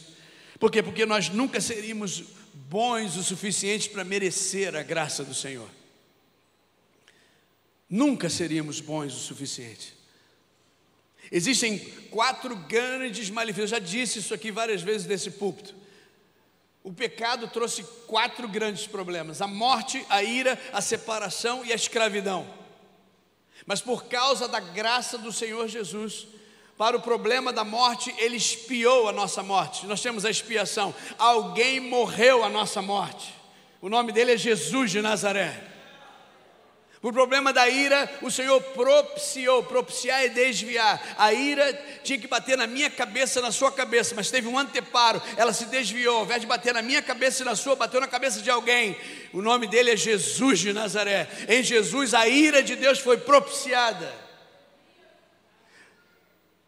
Por 0.59 0.71
quê? 0.71 0.83
Porque 0.83 1.07
nós 1.07 1.29
nunca 1.29 1.61
seríamos 1.61 2.25
bons 2.53 3.17
o 3.17 3.23
suficiente 3.23 3.89
para 3.89 4.05
merecer 4.05 4.75
a 4.75 4.83
graça 4.83 5.25
do 5.25 5.33
Senhor. 5.33 5.69
Nunca 7.90 8.30
seríamos 8.30 8.80
bons 8.80 9.12
o 9.12 9.18
suficiente. 9.18 9.99
Existem 11.32 11.78
quatro 12.11 12.54
grandes 12.54 13.28
malefícios, 13.30 13.73
eu 13.73 13.78
já 13.78 13.85
disse 13.85 14.20
isso 14.20 14.32
aqui 14.32 14.52
várias 14.52 14.80
vezes 14.80 15.06
desse 15.06 15.32
púlpito. 15.32 15.75
O 16.82 16.92
pecado 16.92 17.49
trouxe 17.49 17.85
quatro 18.06 18.49
grandes 18.49 18.87
problemas: 18.87 19.42
a 19.42 19.47
morte, 19.47 20.04
a 20.09 20.23
ira, 20.23 20.59
a 20.73 20.80
separação 20.80 21.64
e 21.64 21.73
a 21.73 21.76
escravidão. 21.76 22.49
Mas 23.66 23.80
por 23.80 24.04
causa 24.04 24.49
da 24.49 24.61
graça 24.61 25.18
do 25.18 25.30
Senhor 25.30 25.68
Jesus, 25.68 26.26
para 26.78 26.97
o 26.97 27.02
problema 27.02 27.52
da 27.52 27.62
morte, 27.62 28.14
ele 28.16 28.37
espiou 28.37 29.09
a 29.09 29.12
nossa 29.12 29.42
morte. 29.42 29.87
Nós 29.87 30.00
temos 30.00 30.25
a 30.25 30.30
expiação. 30.30 30.94
Alguém 31.18 31.78
morreu 31.78 32.42
a 32.42 32.49
nossa 32.49 32.80
morte. 32.80 33.35
O 33.82 33.88
nome 33.88 34.12
dele 34.12 34.32
é 34.32 34.37
Jesus 34.37 34.90
de 34.90 35.02
Nazaré. 35.02 35.70
O 37.02 37.11
problema 37.11 37.50
da 37.50 37.66
ira, 37.66 38.11
o 38.21 38.30
Senhor 38.30 38.61
propiciou, 38.61 39.62
propiciar 39.62 40.23
e 40.26 40.28
desviar. 40.28 41.02
A 41.16 41.33
ira 41.33 41.73
tinha 42.04 42.19
que 42.19 42.26
bater 42.26 42.59
na 42.59 42.66
minha 42.66 42.90
cabeça, 42.90 43.40
na 43.40 43.50
sua 43.50 43.73
cabeça, 43.73 44.14
mas 44.14 44.30
teve 44.30 44.47
um 44.47 44.59
anteparo, 44.59 45.23
ela 45.38 45.50
se 45.54 45.64
desviou. 45.64 46.19
Ao 46.19 46.25
invés 46.25 46.42
de 46.42 46.47
bater 46.47 46.75
na 46.75 46.83
minha 46.83 47.00
cabeça 47.00 47.42
e 47.42 47.47
na 47.47 47.57
sua, 47.57 47.75
bateu 47.75 48.02
na 48.02 48.07
cabeça 48.07 48.42
de 48.42 48.50
alguém. 48.50 48.95
O 49.33 49.40
nome 49.40 49.66
dele 49.66 49.92
é 49.92 49.97
Jesus 49.97 50.59
de 50.59 50.75
Nazaré. 50.75 51.26
Em 51.49 51.62
Jesus, 51.62 52.12
a 52.12 52.28
ira 52.28 52.62
de 52.62 52.76
Deus 52.76 52.99
foi 52.99 53.16
propiciada. 53.16 54.20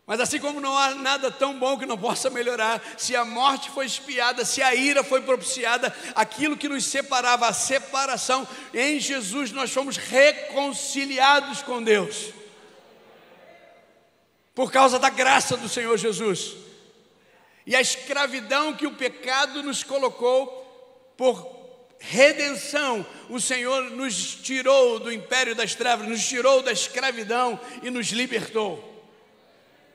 Mas 0.06 0.18
assim 0.18 0.40
como 0.40 0.60
não 0.60 0.76
há 0.76 0.94
nada 0.94 1.30
tão 1.30 1.58
bom 1.58 1.78
que 1.78 1.86
não 1.86 1.96
possa 1.96 2.28
melhorar, 2.28 2.82
se 2.98 3.14
a 3.14 3.24
morte 3.24 3.70
foi 3.70 3.86
espiada, 3.86 4.44
se 4.44 4.60
a 4.60 4.74
ira 4.74 5.04
foi 5.04 5.22
propiciada, 5.22 5.94
aquilo 6.14 6.56
que 6.56 6.68
nos 6.68 6.84
separava, 6.84 7.46
a 7.46 7.52
separação, 7.52 8.46
em 8.74 8.98
Jesus 8.98 9.52
nós 9.52 9.70
fomos 9.72 9.96
reconciliados 9.96 11.62
com 11.62 11.82
Deus. 11.82 12.32
Por 14.54 14.72
causa 14.72 14.98
da 14.98 15.08
graça 15.08 15.56
do 15.56 15.68
Senhor 15.68 15.96
Jesus. 15.96 16.56
E 17.64 17.76
a 17.76 17.80
escravidão 17.80 18.74
que 18.74 18.86
o 18.86 18.94
pecado 18.94 19.62
nos 19.62 19.84
colocou, 19.84 21.14
por 21.16 21.62
redenção, 22.00 23.06
o 23.30 23.40
Senhor 23.40 23.88
nos 23.90 24.34
tirou 24.34 24.98
do 24.98 25.12
império 25.12 25.54
das 25.54 25.76
trevas, 25.76 26.08
nos 26.08 26.26
tirou 26.26 26.60
da 26.60 26.72
escravidão 26.72 27.58
e 27.84 27.88
nos 27.88 28.08
libertou. 28.08 28.91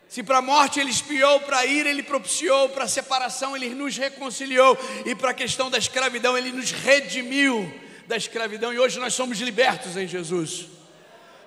Se 0.10 0.24
para 0.24 0.38
a 0.38 0.42
morte 0.42 0.80
ele 0.80 0.90
espiou, 0.90 1.42
para 1.42 1.60
a 1.60 1.66
ira 1.66 1.90
ele 1.90 2.02
propiciou, 2.02 2.70
para 2.70 2.86
a 2.86 2.88
separação 2.88 3.56
ele 3.56 3.70
nos 3.70 3.98
reconciliou, 3.98 4.78
e 5.06 5.14
para 5.14 5.32
a 5.32 5.34
questão 5.34 5.70
da 5.70 5.78
escravidão 5.78 6.38
ele 6.38 6.52
nos 6.52 6.72
redimiu 6.72 7.70
da 8.08 8.16
escravidão, 8.16 8.74
e 8.74 8.80
hoje 8.80 9.00
nós 9.00 9.14
somos 9.14 9.40
libertos 9.40 9.98
em 9.98 10.08
Jesus. 10.08 10.68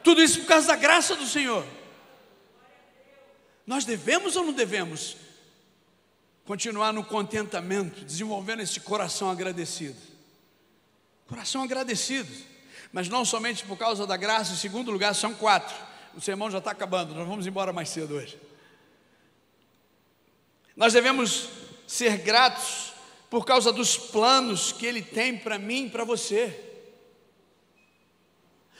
Tudo 0.05 0.23
isso 0.23 0.40
por 0.40 0.47
causa 0.47 0.69
da 0.69 0.76
graça 0.76 1.17
do 1.17 1.26
Senhor. 1.26 1.67
Nós 3.67 3.85
devemos 3.85 4.37
ou 4.37 4.45
não 4.45 4.52
devemos 4.52 5.17
continuar 6.45 6.93
no 6.93 7.05
contentamento, 7.05 8.05
desenvolvendo 8.05 8.61
esse 8.61 8.81
coração 8.81 9.31
agradecido? 9.31 9.97
Coração 11.26 11.62
agradecido, 11.62 12.31
mas 12.93 13.09
não 13.09 13.25
somente 13.25 13.64
por 13.64 13.79
causa 13.79 14.07
da 14.07 14.17
graça, 14.17 14.52
em 14.52 14.57
segundo 14.57 14.90
lugar, 14.90 15.14
são 15.14 15.33
quatro. 15.33 15.76
O 16.14 16.21
sermão 16.21 16.50
já 16.50 16.59
está 16.59 16.73
acabando, 16.73 17.14
nós 17.14 17.26
vamos 17.26 17.47
embora 17.47 17.73
mais 17.73 17.88
cedo 17.88 18.17
hoje. 18.17 18.50
Nós 20.80 20.94
devemos 20.94 21.50
ser 21.87 22.16
gratos 22.16 22.94
por 23.28 23.44
causa 23.44 23.70
dos 23.70 23.99
planos 23.99 24.72
que 24.72 24.87
Ele 24.87 25.02
tem 25.02 25.37
para 25.37 25.58
mim 25.58 25.84
e 25.84 25.90
para 25.90 26.04
você. 26.04 26.58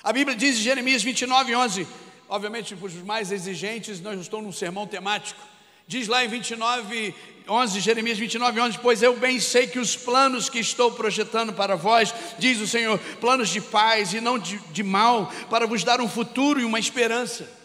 A 0.03 0.11
Bíblia 0.11 0.35
diz 0.35 0.57
em 0.57 0.63
Jeremias 0.63 1.03
29, 1.03 1.55
11, 1.55 1.87
obviamente 2.27 2.75
para 2.75 2.87
os 2.87 2.95
mais 2.95 3.31
exigentes, 3.31 4.01
nós 4.01 4.19
estamos 4.19 4.47
num 4.47 4.51
sermão 4.51 4.87
temático. 4.87 5.39
Diz 5.87 6.09
lá 6.09 6.25
em 6.25 6.29
29, 6.29 7.15
11, 7.47 7.81
Jeremias 7.81 8.17
29, 8.17 8.61
11: 8.61 8.79
Pois 8.79 9.03
eu 9.03 9.15
bem 9.19 9.39
sei 9.39 9.67
que 9.67 9.79
os 9.79 9.95
planos 9.95 10.49
que 10.49 10.59
estou 10.59 10.93
projetando 10.93 11.53
para 11.53 11.77
vós, 11.77 12.15
diz 12.39 12.61
o 12.61 12.67
Senhor, 12.67 12.99
planos 13.21 13.51
de 13.51 13.61
paz 13.61 14.15
e 14.15 14.23
não 14.23 14.39
de, 14.39 14.57
de 14.73 14.83
mal, 14.83 15.31
para 15.51 15.67
vos 15.67 15.85
dar 15.85 16.01
um 16.01 16.09
futuro 16.09 16.59
e 16.59 16.65
uma 16.65 16.79
esperança. 16.79 17.60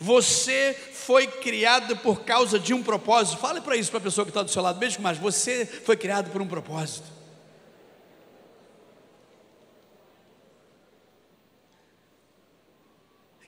Você 0.00 0.74
foi 0.92 1.26
criado 1.26 1.96
por 1.98 2.22
causa 2.22 2.58
de 2.58 2.72
um 2.72 2.82
propósito. 2.82 3.38
Fale 3.38 3.60
para 3.60 3.76
isso 3.76 3.90
para 3.90 3.98
a 3.98 4.02
pessoa 4.02 4.24
que 4.24 4.30
está 4.30 4.42
do 4.42 4.50
seu 4.50 4.62
lado, 4.62 4.78
beijo 4.78 5.00
mais. 5.00 5.18
Você 5.18 5.66
foi 5.66 5.96
criado 5.96 6.30
por 6.30 6.40
um 6.40 6.46
propósito. 6.46 7.06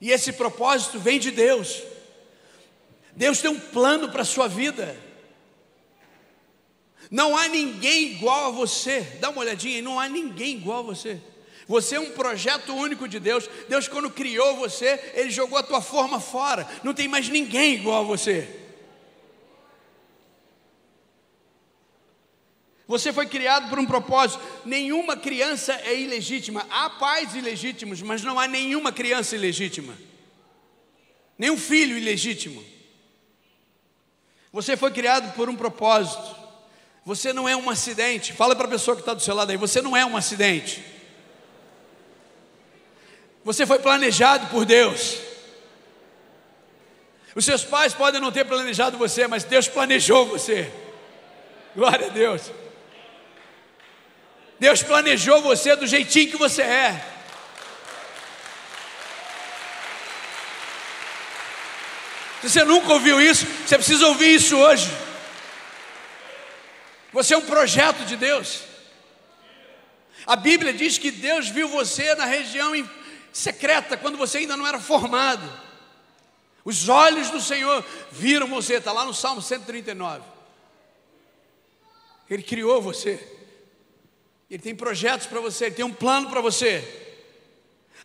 E 0.01 0.11
esse 0.11 0.33
propósito 0.33 0.99
vem 0.99 1.19
de 1.19 1.31
Deus. 1.31 1.83
Deus 3.15 3.41
tem 3.41 3.51
um 3.51 3.59
plano 3.59 4.11
para 4.11 4.23
a 4.23 4.27
sua 4.27 4.47
vida. 4.47 4.97
Não 7.11 7.37
há 7.37 7.49
ninguém 7.49 8.13
igual 8.13 8.47
a 8.47 8.51
você. 8.51 9.01
Dá 9.21 9.31
uma 9.31 9.41
olhadinha, 9.41 9.81
não 9.81 9.99
há 9.99 10.09
ninguém 10.09 10.57
igual 10.57 10.81
a 10.81 10.83
você. 10.83 11.21
Você 11.69 11.97
é 11.97 12.01
um 12.01 12.11
projeto 12.11 12.73
único 12.75 13.09
de 13.09 13.19
Deus. 13.19 13.49
Deus, 13.69 13.89
quando 13.89 14.11
criou 14.11 14.57
você, 14.57 15.13
Ele 15.15 15.31
jogou 15.31 15.59
a 15.59 15.63
tua 15.63 15.81
forma 15.81 16.21
fora. 16.21 16.67
Não 16.85 16.95
tem 16.95 17.09
mais 17.09 17.29
ninguém 17.29 17.75
igual 17.75 18.03
a 18.03 18.07
você. 18.07 18.49
Você 22.87 23.13
foi 23.13 23.27
criado 23.27 23.69
por 23.69 23.81
um 23.81 23.87
propósito. 23.87 24.41
Nenhuma 24.65 25.17
criança 25.17 25.75
é 25.85 25.99
ilegítima. 25.99 26.65
Há 26.71 26.89
pais 26.89 27.35
ilegítimos, 27.35 28.01
mas 28.01 28.23
não 28.23 28.39
há 28.39 28.47
nenhuma 28.47 28.93
criança 28.93 29.35
ilegítima. 29.35 29.99
Nenhum 31.37 31.57
filho 31.57 31.99
ilegítimo. 31.99 32.65
Você 34.53 34.77
foi 34.77 34.93
criado 34.93 35.35
por 35.35 35.51
um 35.51 35.57
propósito. 35.57 36.37
Você 37.05 37.33
não 37.33 37.49
é 37.49 37.57
um 37.57 37.69
acidente. 37.69 38.33
Fala 38.33 38.55
para 38.55 38.67
a 38.67 38.71
pessoa 38.71 38.95
que 38.95 39.03
está 39.03 39.15
do 39.15 39.23
seu 39.23 39.35
lado 39.35 39.51
aí. 39.51 39.57
Você 39.57 39.83
não 39.83 39.97
é 39.97 40.07
um 40.07 40.17
acidente. 40.17 40.96
Você 43.47 43.65
foi 43.65 43.79
planejado 43.79 44.49
por 44.49 44.65
Deus. 44.65 45.19
Os 47.33 47.45
seus 47.45 47.63
pais 47.63 47.95
podem 47.95 48.21
não 48.21 48.33
ter 48.33 48.45
planejado 48.45 48.99
você, 48.99 49.29
mas 49.29 49.45
Deus 49.45 49.69
planejou 49.69 50.27
você. 50.27 50.69
Glória 51.73 52.09
a 52.09 52.11
Deus. 52.11 52.51
Deus 54.59 54.83
planejou 54.83 55.43
você 55.43 55.77
do 55.77 55.87
jeitinho 55.87 56.33
que 56.33 56.37
você 56.37 56.63
é. 56.63 57.07
Se 62.43 62.51
você 62.51 62.65
nunca 62.65 62.95
ouviu 62.95 63.21
isso, 63.21 63.47
você 63.47 63.77
precisa 63.77 64.09
ouvir 64.09 64.35
isso 64.35 64.57
hoje. 64.57 64.91
Você 67.13 67.33
é 67.33 67.39
um 67.39 67.47
projeto 67.47 68.05
de 68.07 68.17
Deus. 68.17 68.63
A 70.27 70.35
Bíblia 70.35 70.73
diz 70.73 70.99
que 70.99 71.13
Deus 71.13 71.49
viu 71.49 71.69
você 71.69 72.13
na 72.17 72.25
região 72.25 72.75
secreta, 73.37 73.99
quando 73.99 74.17
você 74.17 74.39
ainda 74.39 74.57
não 74.57 74.67
era 74.67 74.81
formado. 74.81 75.47
Os 76.65 76.89
olhos 76.89 77.29
do 77.29 77.39
Senhor 77.39 77.85
viram 78.11 78.49
você, 78.49 78.77
está 78.77 78.93
lá 78.93 79.05
no 79.05 79.13
Salmo 79.13 79.43
139. 79.43 80.25
Ele 82.31 82.43
criou 82.43 82.81
você, 82.81 83.21
Ele 84.51 84.63
tem 84.63 84.75
projetos 84.75 85.27
para 85.27 85.39
você, 85.39 85.67
Ele 85.67 85.75
tem 85.75 85.85
um 85.85 85.93
plano 85.93 86.31
para 86.31 86.41
você. 86.41 86.83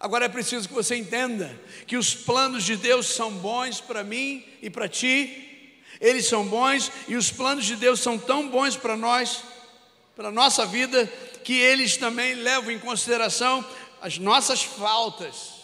Agora 0.01 0.25
é 0.25 0.29
preciso 0.29 0.67
que 0.67 0.73
você 0.73 0.97
entenda 0.97 1.57
que 1.87 1.95
os 1.95 2.13
planos 2.13 2.65
de 2.65 2.75
Deus 2.75 3.07
são 3.07 3.31
bons 3.31 3.79
para 3.79 4.03
mim 4.03 4.45
e 4.61 4.69
para 4.69 4.89
ti, 4.89 5.79
eles 6.01 6.25
são 6.25 6.45
bons 6.45 6.91
e 7.07 7.15
os 7.15 7.31
planos 7.31 7.65
de 7.65 7.77
Deus 7.77 8.01
são 8.01 8.17
tão 8.17 8.49
bons 8.49 8.75
para 8.75 8.97
nós, 8.97 9.43
para 10.13 10.27
a 10.27 10.31
nossa 10.31 10.65
vida, 10.65 11.05
que 11.43 11.53
eles 11.53 11.95
também 11.95 12.35
levam 12.35 12.69
em 12.69 12.79
consideração 12.79 13.65
as 14.01 14.17
nossas 14.17 14.63
faltas. 14.63 15.61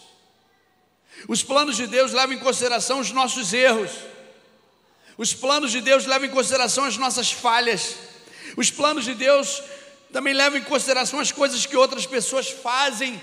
Os 1.28 1.42
planos 1.42 1.76
de 1.76 1.88
Deus 1.88 2.14
levam 2.14 2.36
em 2.36 2.40
consideração 2.40 3.00
os 3.00 3.12
nossos 3.12 3.52
erros. 3.52 3.92
Os 5.18 5.34
planos 5.34 5.72
de 5.72 5.82
Deus 5.82 6.06
levam 6.06 6.28
em 6.28 6.32
consideração 6.32 6.84
as 6.84 6.96
nossas 6.96 7.32
falhas. 7.32 7.96
Os 8.56 8.70
planos 8.70 9.04
de 9.04 9.16
Deus 9.16 9.62
também 10.14 10.34
levam 10.34 10.60
em 10.60 10.64
consideração 10.64 11.20
as 11.20 11.32
coisas 11.32 11.66
que 11.66 11.76
outras 11.76 12.06
pessoas 12.06 12.50
fazem 12.50 13.20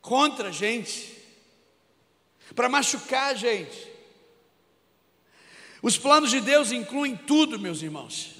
contra 0.00 0.50
a 0.50 0.52
gente, 0.52 1.12
para 2.54 2.68
machucar 2.68 3.32
a 3.32 3.34
gente. 3.34 3.90
Os 5.82 5.98
planos 5.98 6.30
de 6.30 6.40
Deus 6.40 6.70
incluem 6.70 7.16
tudo, 7.16 7.58
meus 7.58 7.82
irmãos. 7.82 8.35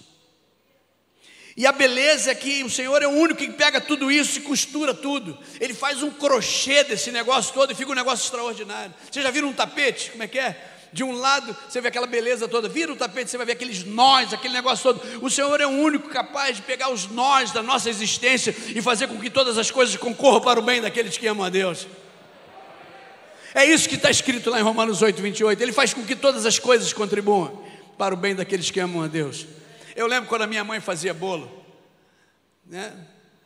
E 1.56 1.66
a 1.66 1.72
beleza 1.72 2.30
é 2.30 2.34
que 2.34 2.62
o 2.62 2.68
Senhor 2.68 3.02
é 3.02 3.06
o 3.06 3.12
único 3.12 3.40
que 3.40 3.50
pega 3.50 3.80
tudo 3.80 4.10
isso 4.10 4.38
e 4.38 4.42
costura 4.42 4.92
tudo. 4.92 5.38
Ele 5.58 5.72
faz 5.72 6.02
um 6.02 6.10
crochê 6.10 6.84
desse 6.84 7.10
negócio 7.10 7.54
todo 7.54 7.72
e 7.72 7.74
fica 7.74 7.90
um 7.90 7.94
negócio 7.94 8.24
extraordinário. 8.24 8.92
Vocês 9.10 9.24
já 9.24 9.30
viram 9.30 9.48
um 9.48 9.54
tapete? 9.54 10.10
Como 10.10 10.22
é 10.22 10.28
que 10.28 10.38
é? 10.38 10.54
De 10.92 11.02
um 11.02 11.12
lado, 11.12 11.56
você 11.66 11.80
vê 11.80 11.88
aquela 11.88 12.06
beleza 12.06 12.46
toda, 12.46 12.68
vira 12.68 12.92
o 12.92 12.96
tapete, 12.96 13.30
você 13.30 13.38
vai 13.38 13.46
ver 13.46 13.52
aqueles 13.52 13.84
nós, 13.84 14.34
aquele 14.34 14.52
negócio 14.52 14.92
todo. 14.92 15.24
O 15.24 15.30
Senhor 15.30 15.58
é 15.58 15.66
o 15.66 15.70
único 15.70 16.10
capaz 16.10 16.56
de 16.56 16.62
pegar 16.62 16.90
os 16.90 17.06
nós 17.10 17.50
da 17.52 17.62
nossa 17.62 17.88
existência 17.88 18.54
e 18.74 18.82
fazer 18.82 19.08
com 19.08 19.18
que 19.18 19.30
todas 19.30 19.56
as 19.56 19.70
coisas 19.70 19.96
concorram 19.96 20.42
para 20.42 20.60
o 20.60 20.62
bem 20.62 20.82
daqueles 20.82 21.16
que 21.16 21.26
amam 21.26 21.44
a 21.44 21.48
Deus. 21.48 21.86
É 23.54 23.64
isso 23.64 23.88
que 23.88 23.94
está 23.94 24.10
escrito 24.10 24.50
lá 24.50 24.60
em 24.60 24.62
Romanos 24.62 25.00
8, 25.00 25.22
28. 25.22 25.62
Ele 25.62 25.72
faz 25.72 25.94
com 25.94 26.04
que 26.04 26.14
todas 26.14 26.44
as 26.44 26.58
coisas 26.58 26.92
contribuam 26.92 27.64
para 27.96 28.12
o 28.12 28.16
bem 28.16 28.34
daqueles 28.34 28.70
que 28.70 28.78
amam 28.78 29.02
a 29.02 29.06
Deus. 29.06 29.46
Eu 29.96 30.06
lembro 30.06 30.28
quando 30.28 30.42
a 30.42 30.46
minha 30.46 30.62
mãe 30.62 30.78
fazia 30.78 31.14
bolo, 31.14 31.50
né? 32.66 32.94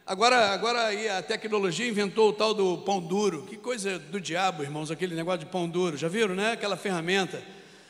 Agora, 0.05 0.49
agora 0.49 0.89
a 1.17 1.23
tecnologia 1.23 1.87
inventou 1.87 2.31
o 2.31 2.33
tal 2.33 2.53
do 2.53 2.79
pão 2.79 3.01
duro. 3.01 3.47
Que 3.49 3.57
coisa 3.57 4.01
do 4.01 4.21
diabo, 4.21 4.65
irmãos, 4.65 4.91
aquele 4.91 5.15
negócio 5.15 5.39
de 5.39 5.47
pão 5.47 5.69
duro. 5.69 5.97
Já 5.97 6.09
viram, 6.09 6.35
né? 6.35 6.51
Aquela 6.51 6.77
ferramenta. 6.77 7.41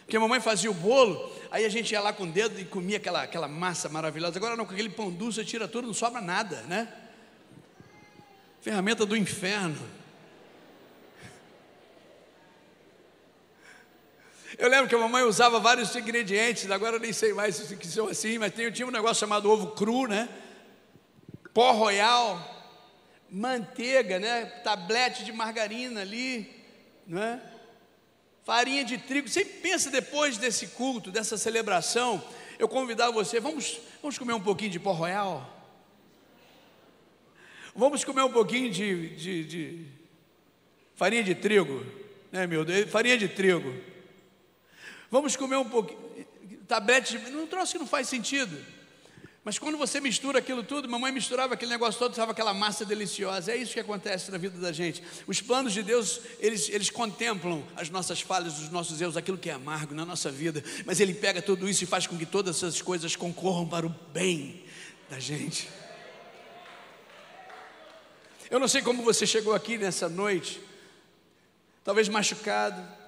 Que 0.06 0.14
a 0.14 0.20
mamãe 0.20 0.40
fazia 0.40 0.70
o 0.70 0.74
bolo, 0.74 1.32
aí 1.50 1.64
a 1.64 1.70
gente 1.70 1.92
ia 1.92 2.02
lá 2.02 2.12
com 2.12 2.24
o 2.24 2.30
dedo 2.30 2.60
e 2.60 2.66
comia 2.66 2.98
aquela, 2.98 3.22
aquela 3.22 3.48
massa 3.48 3.88
maravilhosa. 3.88 4.36
Agora 4.36 4.54
não, 4.56 4.66
com 4.66 4.74
aquele 4.74 4.90
pão 4.90 5.10
duro 5.10 5.32
você 5.32 5.42
tira 5.42 5.66
tudo, 5.66 5.86
não 5.86 5.94
sobra 5.94 6.20
nada, 6.20 6.60
né? 6.68 6.86
Ferramenta 8.60 9.06
do 9.06 9.16
inferno. 9.16 9.80
Eu 14.60 14.68
lembro 14.68 14.88
que 14.88 14.94
a 14.94 14.98
mamãe 14.98 15.22
usava 15.24 15.58
vários 15.58 15.96
ingredientes, 15.96 16.70
agora 16.70 16.96
eu 16.96 17.00
nem 17.00 17.14
sei 17.14 17.32
mais 17.32 17.56
se 17.56 17.78
são 17.88 18.08
assim, 18.08 18.36
mas 18.36 18.52
tinha 18.52 18.86
um 18.86 18.90
negócio 18.90 19.18
chamado 19.18 19.50
ovo 19.50 19.68
cru, 19.68 20.06
né? 20.06 20.28
pó 21.54 21.72
royal, 21.72 22.38
manteiga, 23.30 24.18
né? 24.18 24.44
Tablete 24.62 25.24
de 25.24 25.32
margarina 25.32 26.02
ali, 26.02 26.48
não 27.06 27.22
é? 27.22 27.40
Farinha 28.44 28.84
de 28.84 28.98
trigo. 28.98 29.28
Você 29.28 29.44
pensa 29.44 29.90
depois 29.90 30.36
desse 30.36 30.68
culto, 30.68 31.10
dessa 31.10 31.36
celebração, 31.36 32.22
eu 32.58 32.68
convidar 32.68 33.10
você, 33.10 33.40
vamos, 33.40 33.80
vamos 34.02 34.18
comer 34.18 34.34
um 34.34 34.40
pouquinho 34.40 34.70
de 34.70 34.78
pó 34.78 34.92
royal? 34.92 35.56
Vamos 37.74 38.04
comer 38.04 38.22
um 38.22 38.32
pouquinho 38.32 38.70
de, 38.70 39.16
de, 39.16 39.44
de 39.44 39.86
farinha 40.96 41.22
de 41.22 41.34
trigo, 41.34 41.84
né, 42.30 42.46
meu 42.46 42.64
Deus? 42.64 42.90
Farinha 42.90 43.16
de 43.16 43.28
trigo. 43.28 43.72
Vamos 45.10 45.36
comer 45.36 45.56
um 45.56 45.68
pouquinho, 45.68 45.98
tablete. 46.68 47.18
Não 47.30 47.46
troço 47.46 47.72
que 47.72 47.78
não 47.78 47.86
faz 47.86 48.08
sentido. 48.08 48.56
Mas 49.42 49.58
quando 49.58 49.78
você 49.78 50.00
mistura 50.00 50.38
aquilo 50.38 50.62
tudo, 50.62 50.86
mamãe 50.86 51.10
misturava 51.10 51.54
aquele 51.54 51.70
negócio 51.70 51.98
todo, 51.98 52.10
estava 52.10 52.32
aquela 52.32 52.52
massa 52.52 52.84
deliciosa. 52.84 53.50
É 53.50 53.56
isso 53.56 53.72
que 53.72 53.80
acontece 53.80 54.30
na 54.30 54.36
vida 54.36 54.58
da 54.58 54.70
gente. 54.70 55.02
Os 55.26 55.40
planos 55.40 55.72
de 55.72 55.82
Deus, 55.82 56.20
eles, 56.38 56.68
eles 56.68 56.90
contemplam 56.90 57.64
as 57.74 57.88
nossas 57.88 58.20
falhas, 58.20 58.58
os 58.58 58.68
nossos 58.68 59.00
erros, 59.00 59.16
aquilo 59.16 59.38
que 59.38 59.48
é 59.48 59.54
amargo 59.54 59.94
na 59.94 60.04
nossa 60.04 60.30
vida. 60.30 60.62
Mas 60.84 61.00
Ele 61.00 61.14
pega 61.14 61.40
tudo 61.40 61.66
isso 61.68 61.84
e 61.84 61.86
faz 61.86 62.06
com 62.06 62.18
que 62.18 62.26
todas 62.26 62.56
essas 62.56 62.82
coisas 62.82 63.16
concorram 63.16 63.66
para 63.66 63.86
o 63.86 63.94
bem 64.12 64.62
da 65.08 65.18
gente. 65.18 65.68
Eu 68.50 68.60
não 68.60 68.68
sei 68.68 68.82
como 68.82 69.02
você 69.02 69.26
chegou 69.26 69.54
aqui 69.54 69.78
nessa 69.78 70.08
noite, 70.08 70.60
talvez 71.82 72.08
machucado, 72.08 73.00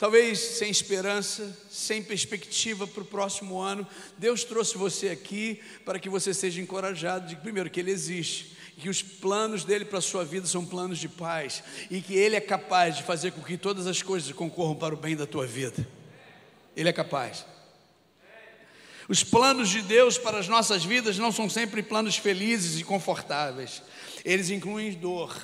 talvez 0.00 0.38
sem 0.38 0.70
esperança, 0.70 1.54
sem 1.70 2.02
perspectiva 2.02 2.86
para 2.86 3.02
o 3.02 3.06
próximo 3.06 3.60
ano, 3.60 3.86
Deus 4.16 4.42
trouxe 4.44 4.78
você 4.78 5.10
aqui 5.10 5.60
para 5.84 5.98
que 5.98 6.08
você 6.08 6.32
seja 6.32 6.58
encorajado 6.58 7.28
de 7.28 7.36
primeiro 7.36 7.68
que 7.68 7.78
Ele 7.78 7.90
existe, 7.90 8.56
que 8.78 8.88
os 8.88 9.02
planos 9.02 9.62
dele 9.62 9.84
para 9.84 9.98
a 9.98 10.02
sua 10.02 10.24
vida 10.24 10.46
são 10.46 10.64
planos 10.64 10.98
de 10.98 11.06
paz 11.06 11.62
e 11.90 12.00
que 12.00 12.14
Ele 12.14 12.34
é 12.34 12.40
capaz 12.40 12.96
de 12.96 13.02
fazer 13.02 13.32
com 13.32 13.42
que 13.42 13.58
todas 13.58 13.86
as 13.86 14.00
coisas 14.00 14.32
concorram 14.32 14.74
para 14.74 14.94
o 14.94 14.96
bem 14.96 15.14
da 15.14 15.26
tua 15.26 15.46
vida. 15.46 15.86
Ele 16.74 16.88
é 16.88 16.92
capaz. 16.94 17.44
Os 19.06 19.22
planos 19.22 19.68
de 19.68 19.82
Deus 19.82 20.16
para 20.16 20.38
as 20.38 20.48
nossas 20.48 20.82
vidas 20.82 21.18
não 21.18 21.30
são 21.30 21.50
sempre 21.50 21.82
planos 21.82 22.16
felizes 22.16 22.80
e 22.80 22.84
confortáveis. 22.84 23.82
Eles 24.24 24.48
incluem 24.48 24.92
dor, 24.92 25.36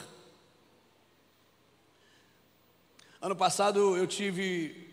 Ano 3.20 3.34
passado 3.34 3.96
eu 3.96 4.06
tive 4.06 4.88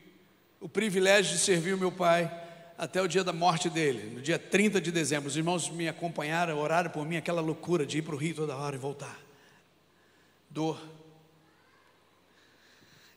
o 0.60 0.70
privilégio 0.70 1.34
de 1.34 1.40
servir 1.40 1.74
o 1.74 1.78
meu 1.78 1.92
pai 1.92 2.32
até 2.78 3.02
o 3.02 3.08
dia 3.08 3.24
da 3.24 3.34
morte 3.34 3.70
dele, 3.70 4.16
no 4.16 4.22
dia 4.22 4.40
30 4.40 4.80
de 4.80 4.92
dezembro. 4.92 5.28
Os 5.28 5.36
irmãos 5.36 5.70
me 5.70 5.88
acompanharam, 5.88 6.58
oraram 6.58 6.90
por 6.90 7.06
mim, 7.06 7.18
aquela 7.18 7.42
loucura 7.42 7.86
de 7.86 7.98
ir 7.98 8.02
para 8.02 8.16
o 8.16 8.18
Rio 8.18 8.36
toda 8.36 8.56
hora 8.56 8.76
e 8.76 8.80
voltar. 8.80 9.20
Dor. 10.50 10.82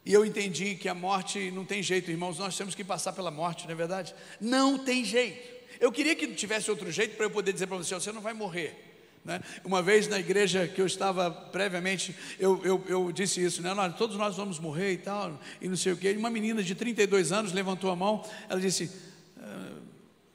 E 0.04 0.12
eu 0.12 0.24
entendi 0.24 0.74
que 0.74 0.88
a 0.88 0.94
morte 0.94 1.50
não 1.50 1.64
tem 1.64 1.82
jeito, 1.82 2.10
irmãos, 2.10 2.38
nós 2.38 2.56
temos 2.56 2.74
que 2.74 2.84
passar 2.84 3.12
pela 3.12 3.30
morte, 3.30 3.64
não 3.64 3.72
é 3.72 3.76
verdade? 3.76 4.14
Não 4.40 4.78
tem 4.78 5.04
jeito. 5.04 5.56
Eu 5.80 5.92
queria 5.92 6.14
que 6.14 6.26
tivesse 6.34 6.70
outro 6.70 6.90
jeito 6.90 7.16
para 7.16 7.26
eu 7.26 7.30
poder 7.30 7.52
dizer 7.52 7.66
para 7.66 7.76
você: 7.76 7.94
você 7.94 8.12
não 8.12 8.20
vai 8.20 8.32
morrer. 8.32 8.85
Né? 9.26 9.40
Uma 9.64 9.82
vez 9.82 10.06
na 10.06 10.20
igreja 10.20 10.68
que 10.68 10.80
eu 10.80 10.86
estava 10.86 11.28
previamente, 11.28 12.14
eu, 12.38 12.64
eu, 12.64 12.84
eu 12.86 13.10
disse 13.10 13.44
isso, 13.44 13.60
né? 13.60 13.74
Nós, 13.74 13.96
todos 13.96 14.16
nós 14.16 14.36
vamos 14.36 14.60
morrer 14.60 14.92
e 14.92 14.98
tal, 14.98 15.36
e 15.60 15.68
não 15.68 15.76
sei 15.76 15.92
o 15.92 15.96
quê. 15.96 16.12
E 16.12 16.16
uma 16.16 16.30
menina 16.30 16.62
de 16.62 16.76
32 16.76 17.32
anos 17.32 17.52
levantou 17.52 17.90
a 17.90 17.96
mão, 17.96 18.24
ela 18.48 18.60
disse: 18.60 18.88
ah, 19.36 19.72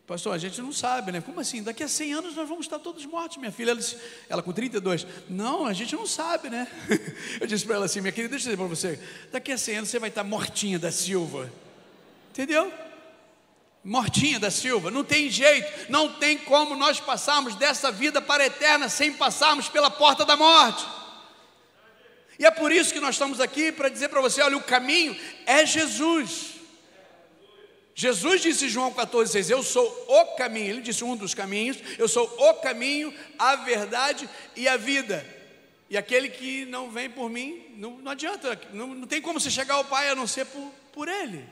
Pastor, 0.06 0.34
a 0.34 0.38
gente 0.38 0.62
não 0.62 0.74
sabe, 0.74 1.14
né? 1.14 1.22
Como 1.22 1.40
assim? 1.40 1.64
Daqui 1.64 1.84
a 1.84 1.88
100 1.88 2.14
anos 2.14 2.36
nós 2.36 2.50
vamos 2.50 2.66
estar 2.66 2.80
todos 2.80 3.06
mortos, 3.06 3.38
minha 3.38 3.50
filha. 3.52 3.72
Ela, 3.72 3.80
disse, 3.80 3.98
ela 4.28 4.44
com 4.44 4.52
32, 4.52 5.08
não, 5.30 5.66
a 5.66 5.72
gente 5.72 5.96
não 5.96 6.06
sabe, 6.06 6.50
né? 6.50 6.68
Eu 7.40 7.48
disse 7.48 7.66
para 7.66 7.76
ela 7.76 7.86
assim: 7.86 8.02
Minha 8.02 8.12
querida, 8.12 8.32
deixa 8.32 8.50
eu 8.50 8.56
dizer 8.56 8.58
para 8.58 8.76
você, 8.76 9.00
daqui 9.32 9.54
a 9.54 9.58
100 9.58 9.78
anos 9.78 9.90
você 9.90 10.00
vai 10.00 10.10
estar 10.10 10.26
mortinha 10.26 10.78
da 10.78 10.92
Silva, 10.92 11.50
entendeu? 12.30 12.70
Mortinha 13.84 14.40
da 14.40 14.52
Silva, 14.52 14.92
não 14.92 15.04
tem 15.04 15.30
jeito, 15.30 15.92
não 15.92 16.14
tem 16.14 16.38
como 16.38 16.76
nós 16.76 17.00
passarmos 17.00 17.56
dessa 17.56 17.92
vida 17.92 18.22
para 18.22 18.44
a 18.44 18.46
eterna 18.46 18.88
sem 18.88 19.14
passarmos 19.14 19.68
pela 19.70 19.90
porta 19.90 20.24
da 20.24 20.38
morte. 20.38 20.86
E 22.38 22.46
é 22.46 22.52
por 22.52 22.72
isso 22.72 22.94
que 22.94 23.00
nós 23.00 23.16
estamos 23.16 23.40
aqui 23.40 23.72
para 23.72 23.90
dizer 23.90 24.10
para 24.10 24.22
você: 24.22 24.42
olha, 24.42 24.58
o 24.58 24.64
caminho 24.64 25.16
é 25.46 25.66
Jesus. 25.66 26.52
Jesus 27.96 28.42
disse 28.42 28.66
em 28.66 28.70
João 28.70 28.94
14,6: 28.94 29.50
Eu 29.50 29.64
sou 29.64 30.06
o 30.08 30.26
caminho, 30.36 30.70
ele 30.70 30.82
disse 30.82 31.04
um 31.04 31.16
dos 31.16 31.34
caminhos, 31.34 31.78
eu 31.98 32.08
sou 32.08 32.26
o 32.38 32.54
caminho, 32.56 33.14
a 33.38 33.56
verdade 33.56 34.30
e 34.56 34.68
a 34.68 34.78
vida. 34.78 35.26
E 35.90 35.98
aquele 35.98 36.30
que 36.30 36.66
não 36.66 36.90
vem 36.90 37.10
por 37.10 37.30
mim, 37.30 37.66
não, 37.78 37.98
não 37.98 38.12
adianta, 38.12 38.60
não, 38.72 38.88
não 38.88 39.08
tem 39.08 39.22
como 39.22 39.40
você 39.40 39.52
chegar 39.52 39.76
ao 39.76 39.86
Pai 39.86 40.10
a 40.10 40.16
não 40.16 40.26
ser 40.26 40.46
por, 40.46 40.72
por 40.94 41.08
Ele. 41.08 41.46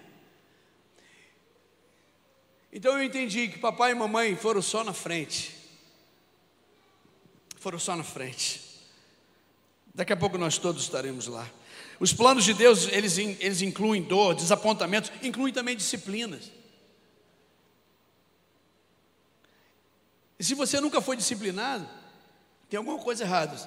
Então 2.71 2.93
eu 2.93 3.03
entendi 3.03 3.47
que 3.47 3.57
papai 3.57 3.91
e 3.91 3.95
mamãe 3.95 4.35
foram 4.35 4.61
só 4.61 4.83
na 4.83 4.93
frente. 4.93 5.55
Foram 7.57 7.79
só 7.79 7.95
na 7.95 8.03
frente. 8.03 8.61
Daqui 9.93 10.13
a 10.13 10.17
pouco 10.17 10.37
nós 10.37 10.57
todos 10.57 10.83
estaremos 10.83 11.27
lá. 11.27 11.49
Os 11.99 12.13
planos 12.13 12.45
de 12.45 12.53
Deus, 12.53 12.87
eles, 12.87 13.17
eles 13.17 13.61
incluem 13.61 14.01
dor, 14.01 14.33
desapontamentos, 14.33 15.11
incluem 15.21 15.53
também 15.53 15.75
disciplinas. 15.75 16.51
E 20.39 20.43
se 20.43 20.55
você 20.55 20.79
nunca 20.79 21.01
foi 21.01 21.17
disciplinado, 21.17 21.87
tem 22.69 22.77
alguma 22.77 22.97
coisa 22.99 23.23
errada. 23.23 23.57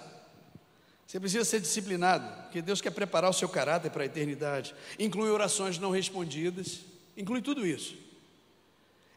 Você 1.07 1.21
precisa 1.21 1.45
ser 1.45 1.61
disciplinado, 1.61 2.45
porque 2.45 2.63
Deus 2.63 2.81
quer 2.81 2.93
preparar 2.93 3.29
o 3.29 3.35
seu 3.35 3.49
caráter 3.49 3.91
para 3.91 4.05
a 4.05 4.07
eternidade. 4.07 4.75
Inclui 4.99 5.29
orações 5.29 5.79
não 5.79 5.91
respondidas, 5.91 6.81
inclui 7.15 7.43
tudo 7.43 7.67
isso. 7.67 7.95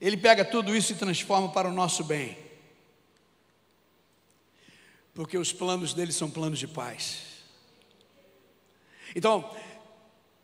Ele 0.05 0.17
pega 0.17 0.45
tudo 0.45 0.75
isso 0.75 0.91
e 0.91 0.95
transforma 0.95 1.49
para 1.49 1.67
o 1.67 1.71
nosso 1.71 2.03
bem. 2.03 2.37
Porque 5.15 5.35
os 5.35 5.51
planos 5.51 5.95
dele 5.95 6.11
são 6.11 6.29
planos 6.29 6.59
de 6.59 6.67
paz. 6.67 7.23
Então, 9.15 9.49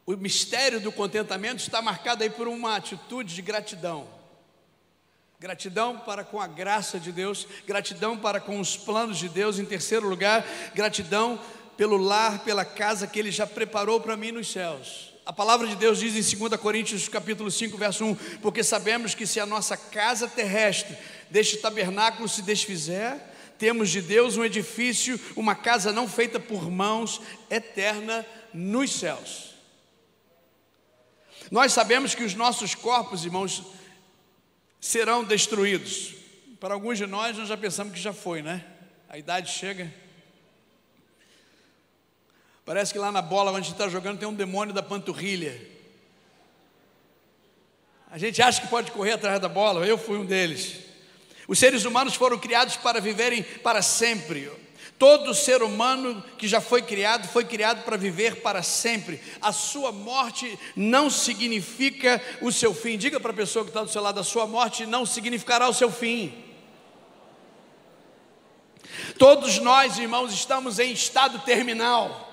o 0.03 0.13
mistério 0.13 0.81
do 0.81 0.91
contentamento 0.91 1.59
está 1.59 1.79
marcado 1.79 2.23
aí 2.23 2.29
por 2.31 2.47
uma 2.47 2.75
atitude 2.75 3.35
de 3.35 3.41
gratidão. 3.43 4.09
Gratidão 5.39 5.99
para 5.99 6.23
com 6.23 6.41
a 6.41 6.47
graça 6.47 6.99
de 6.99 7.11
Deus, 7.11 7.47
gratidão 7.67 8.17
para 8.17 8.41
com 8.41 8.59
os 8.59 8.75
planos 8.75 9.19
de 9.19 9.29
Deus, 9.29 9.59
em 9.59 9.65
terceiro 9.65 10.09
lugar, 10.09 10.43
gratidão 10.73 11.39
pelo 11.77 11.97
lar, 11.97 12.43
pela 12.43 12.65
casa 12.65 13.05
que 13.05 13.19
ele 13.19 13.29
já 13.29 13.45
preparou 13.45 14.01
para 14.01 14.17
mim 14.17 14.31
nos 14.31 14.51
céus. 14.51 15.10
A 15.23 15.31
palavra 15.31 15.67
de 15.67 15.75
Deus 15.75 15.99
diz 15.99 16.15
em 16.15 16.37
2 16.37 16.59
Coríntios 16.59 17.07
capítulo 17.07 17.51
5, 17.51 17.77
verso 17.77 18.03
1, 18.03 18.15
porque 18.41 18.63
sabemos 18.63 19.13
que 19.13 19.27
se 19.27 19.39
a 19.39 19.45
nossa 19.45 19.77
casa 19.77 20.27
terrestre 20.27 20.97
deste 21.29 21.57
tabernáculo 21.57 22.27
se 22.27 22.41
desfizer, 22.41 23.21
temos 23.59 23.91
de 23.91 24.01
Deus 24.01 24.35
um 24.35 24.43
edifício, 24.43 25.19
uma 25.35 25.53
casa 25.53 25.91
não 25.91 26.07
feita 26.07 26.39
por 26.39 26.71
mãos, 26.71 27.21
eterna 27.51 28.25
nos 28.51 28.91
céus. 28.91 29.51
Nós 31.51 31.71
sabemos 31.71 32.15
que 32.15 32.23
os 32.23 32.33
nossos 32.33 32.73
corpos, 32.73 33.23
irmãos, 33.23 33.63
serão 34.79 35.23
destruídos. 35.23 36.15
Para 36.59 36.73
alguns 36.73 36.97
de 36.97 37.05
nós, 37.05 37.37
nós 37.37 37.47
já 37.47 37.57
pensamos 37.57 37.93
que 37.93 37.99
já 37.99 38.13
foi, 38.13 38.41
né? 38.41 38.65
A 39.07 39.19
idade 39.19 39.51
chega. 39.51 39.93
Parece 42.65 42.93
que 42.93 42.99
lá 42.99 43.11
na 43.11 43.21
bola 43.21 43.51
onde 43.51 43.61
a 43.61 43.63
gente 43.63 43.73
está 43.73 43.89
jogando 43.89 44.19
tem 44.19 44.27
um 44.27 44.33
demônio 44.33 44.73
da 44.73 44.83
panturrilha. 44.83 45.59
A 48.09 48.17
gente 48.17 48.41
acha 48.41 48.61
que 48.61 48.67
pode 48.67 48.91
correr 48.91 49.13
atrás 49.13 49.39
da 49.39 49.47
bola, 49.47 49.85
eu 49.85 49.97
fui 49.97 50.17
um 50.17 50.25
deles. 50.25 50.79
Os 51.47 51.57
seres 51.57 51.85
humanos 51.85 52.15
foram 52.15 52.37
criados 52.37 52.75
para 52.75 52.99
viverem 52.99 53.41
para 53.43 53.81
sempre. 53.81 54.51
Todo 54.97 55.33
ser 55.33 55.63
humano 55.63 56.23
que 56.37 56.47
já 56.47 56.61
foi 56.61 56.81
criado 56.81 57.27
foi 57.27 57.43
criado 57.43 57.83
para 57.83 57.97
viver 57.97 58.41
para 58.41 58.61
sempre. 58.61 59.19
A 59.41 59.51
sua 59.51 59.91
morte 59.91 60.59
não 60.75 61.09
significa 61.09 62.21
o 62.39 62.51
seu 62.51 62.73
fim. 62.73 62.97
Diga 62.97 63.19
para 63.19 63.31
a 63.31 63.35
pessoa 63.35 63.65
que 63.65 63.71
está 63.71 63.83
do 63.83 63.89
seu 63.89 64.01
lado: 64.01 64.19
a 64.19 64.23
sua 64.23 64.45
morte 64.45 64.85
não 64.85 65.05
significará 65.05 65.67
o 65.67 65.73
seu 65.73 65.91
fim. 65.91 66.31
Todos 69.17 69.57
nós, 69.57 69.97
irmãos, 69.97 70.31
estamos 70.31 70.77
em 70.77 70.91
estado 70.91 71.39
terminal. 71.39 72.30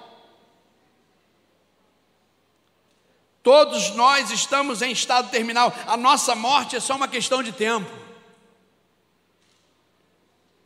Todos 3.49 3.93
nós 3.93 4.31
estamos 4.31 4.83
em 4.83 4.93
estado 4.93 5.31
terminal. 5.31 5.75
A 5.87 5.97
nossa 5.97 6.35
morte 6.35 6.77
é 6.77 6.81
só 6.81 6.95
uma 6.95 7.09
questão 7.09 7.43
de 7.43 7.51
tempo. 7.51 7.91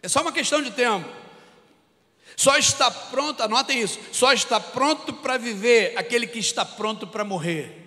É 0.02 0.08
só 0.08 0.20
uma 0.20 0.32
questão 0.32 0.60
de 0.60 0.72
tempo. 0.72 1.08
Só 2.36 2.56
está 2.56 2.90
pronto, 2.90 3.40
anotem 3.40 3.80
isso, 3.80 4.00
só 4.10 4.32
está 4.32 4.58
pronto 4.58 5.12
para 5.12 5.38
viver 5.38 5.96
aquele 5.96 6.26
que 6.26 6.40
está 6.40 6.64
pronto 6.64 7.06
para 7.06 7.22
morrer. 7.22 7.81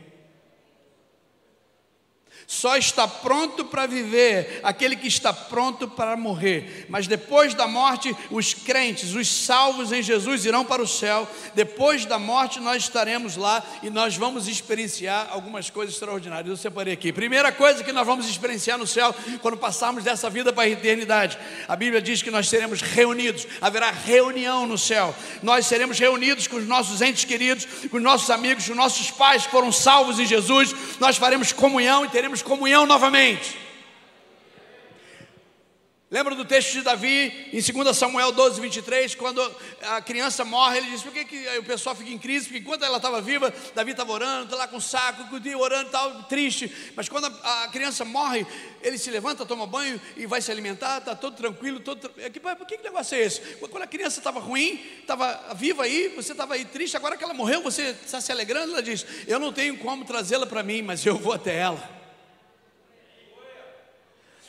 Só 2.47 2.77
está 2.77 3.07
pronto 3.07 3.65
para 3.65 3.87
viver 3.87 4.59
aquele 4.61 4.95
que 4.95 5.07
está 5.07 5.33
pronto 5.33 5.87
para 5.87 6.15
morrer. 6.15 6.85
Mas 6.89 7.07
depois 7.07 7.55
da 7.55 7.67
morte, 7.67 8.15
os 8.29 8.53
crentes, 8.53 9.15
os 9.15 9.27
salvos 9.27 9.91
em 9.91 10.03
Jesus 10.03 10.45
irão 10.45 10.63
para 10.63 10.81
o 10.81 10.87
céu. 10.87 11.27
Depois 11.55 12.05
da 12.05 12.19
morte, 12.19 12.59
nós 12.59 12.83
estaremos 12.83 13.35
lá 13.35 13.63
e 13.81 13.89
nós 13.89 14.15
vamos 14.15 14.47
experienciar 14.47 15.27
algumas 15.31 15.71
coisas 15.71 15.95
extraordinárias. 15.95 16.47
Eu 16.47 16.57
separei 16.57 16.93
aqui. 16.93 17.11
Primeira 17.11 17.51
coisa 17.51 17.83
que 17.83 17.91
nós 17.91 18.05
vamos 18.05 18.29
experienciar 18.29 18.77
no 18.77 18.85
céu 18.85 19.13
quando 19.41 19.57
passarmos 19.57 20.03
dessa 20.03 20.29
vida 20.29 20.53
para 20.53 20.65
a 20.65 20.69
eternidade. 20.69 21.39
A 21.67 21.75
Bíblia 21.75 22.01
diz 22.01 22.21
que 22.21 22.29
nós 22.29 22.47
seremos 22.47 22.79
reunidos, 22.81 23.47
haverá 23.59 23.89
reunião 23.89 24.67
no 24.67 24.77
céu. 24.77 25.15
Nós 25.41 25.65
seremos 25.65 25.97
reunidos 25.97 26.45
com 26.45 26.57
os 26.57 26.67
nossos 26.67 27.01
entes 27.01 27.25
queridos, 27.25 27.65
com 27.89 27.97
os 27.97 28.03
nossos 28.03 28.29
amigos, 28.29 28.65
com 28.65 28.71
os 28.71 28.77
nossos 28.77 29.09
pais 29.09 29.45
que 29.45 29.51
foram 29.51 29.71
salvos 29.71 30.19
em 30.19 30.25
Jesus. 30.27 30.75
Nós 30.99 31.17
faremos 31.17 31.51
comunhão 31.51 32.05
e 32.05 32.09
teremos 32.09 32.34
teremos 32.35 32.41
comunhão 32.41 32.85
novamente. 32.85 33.65
Lembra 36.15 36.35
do 36.35 36.45
texto 36.45 36.73
de 36.73 36.81
Davi 36.81 37.49
em 37.51 37.59
2 37.59 37.97
Samuel 37.97 38.31
12, 38.31 38.61
23, 38.61 39.15
quando 39.15 39.41
a 39.81 40.01
criança 40.01 40.45
morre, 40.45 40.77
ele 40.77 40.91
diz: 40.91 41.01
por 41.01 41.11
que, 41.11 41.25
que 41.25 41.57
o 41.57 41.63
pessoal 41.63 41.95
fica 41.95 42.11
em 42.11 42.17
crise? 42.17 42.45
Porque 42.45 42.59
enquanto 42.59 42.85
ela 42.85 42.97
estava 42.97 43.19
viva, 43.19 43.51
Davi 43.73 43.91
estava 43.91 44.13
orando, 44.13 44.43
está 44.43 44.55
lá 44.55 44.67
com 44.67 44.77
o 44.77 44.81
saco, 44.81 45.23
orando, 45.57 45.89
tal, 45.89 46.23
triste. 46.23 46.71
Mas 46.95 47.09
quando 47.09 47.25
a, 47.25 47.63
a, 47.63 47.67
criança 47.69 48.05
morre, 48.05 48.45
ele 48.83 48.99
se 48.99 49.09
levanta, 49.09 49.45
toma 49.47 49.65
banho 49.65 49.99
e 50.15 50.27
vai 50.27 50.41
se 50.41 50.51
alimentar, 50.51 50.99
está 50.99 51.15
todo 51.15 51.35
tranquilo. 51.35 51.79
Todo, 51.79 52.11
é 52.19 52.29
por 52.29 52.67
que, 52.67 52.77
que 52.77 52.83
negócio 52.83 53.17
é 53.17 53.21
esse? 53.21 53.41
Quando 53.57 53.83
a 53.83 53.87
criança 53.87 54.19
estava 54.19 54.39
ruim, 54.39 54.79
estava 55.01 55.53
viva 55.55 55.83
aí, 55.83 56.09
você 56.15 56.33
estava 56.33 56.53
aí 56.53 56.65
triste, 56.65 56.95
agora 56.95 57.17
que 57.17 57.23
ela 57.23 57.33
morreu, 57.33 57.61
você 57.63 57.95
está 58.05 58.21
se 58.21 58.31
alegrando. 58.31 58.73
Ela 58.73 58.83
diz: 58.83 59.05
Eu 59.27 59.39
não 59.39 59.51
tenho 59.51 59.75
como 59.79 60.05
trazê-la 60.05 60.45
para 60.45 60.61
mim, 60.61 60.83
mas 60.83 61.03
eu 61.03 61.17
vou 61.17 61.33
até 61.33 61.57
ela. 61.57 61.94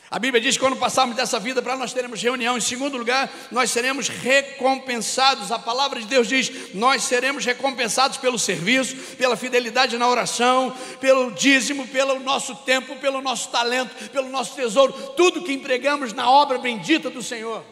A 0.09 0.19
Bíblia 0.19 0.39
diz 0.39 0.55
que 0.55 0.63
quando 0.63 0.77
passarmos 0.77 1.17
dessa 1.17 1.37
vida 1.37 1.61
para 1.61 1.75
nós 1.75 1.91
teremos 1.91 2.21
reunião. 2.21 2.57
Em 2.57 2.61
segundo 2.61 2.97
lugar, 2.97 3.29
nós 3.51 3.71
seremos 3.71 4.07
recompensados. 4.07 5.51
A 5.51 5.59
palavra 5.59 5.99
de 5.99 6.07
Deus 6.07 6.29
diz: 6.29 6.73
nós 6.73 7.03
seremos 7.03 7.43
recompensados 7.43 8.17
pelo 8.17 8.39
serviço, 8.39 8.95
pela 9.17 9.35
fidelidade 9.35 9.97
na 9.97 10.07
oração, 10.07 10.73
pelo 11.01 11.31
dízimo, 11.31 11.85
pelo 11.89 12.21
nosso 12.21 12.55
tempo, 12.55 12.95
pelo 12.97 13.21
nosso 13.21 13.49
talento, 13.49 14.09
pelo 14.09 14.29
nosso 14.29 14.55
tesouro, 14.55 14.93
tudo 15.17 15.43
que 15.43 15.51
empregamos 15.51 16.13
na 16.13 16.29
obra 16.31 16.57
bendita 16.57 17.09
do 17.09 17.21
Senhor. 17.21 17.65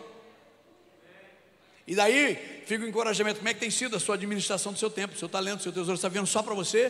E 1.88 1.95
daí 1.95 2.63
fica 2.65 2.84
o 2.84 2.88
encorajamento: 2.88 3.38
como 3.38 3.48
é 3.48 3.54
que 3.54 3.62
tem 3.62 3.71
sido 3.71 3.95
a 3.95 4.00
sua 4.00 4.15
administração 4.15 4.74
do 4.74 4.80
seu 4.80 4.89
tempo, 4.89 5.13
do 5.13 5.19
seu 5.19 5.30
talento, 5.30 5.60
do 5.60 5.63
seu 5.63 5.71
tesouro? 5.71 5.95
Está 5.95 6.10
vendo 6.10 6.28
só 6.28 6.43
para 6.43 6.54
você? 6.54 6.89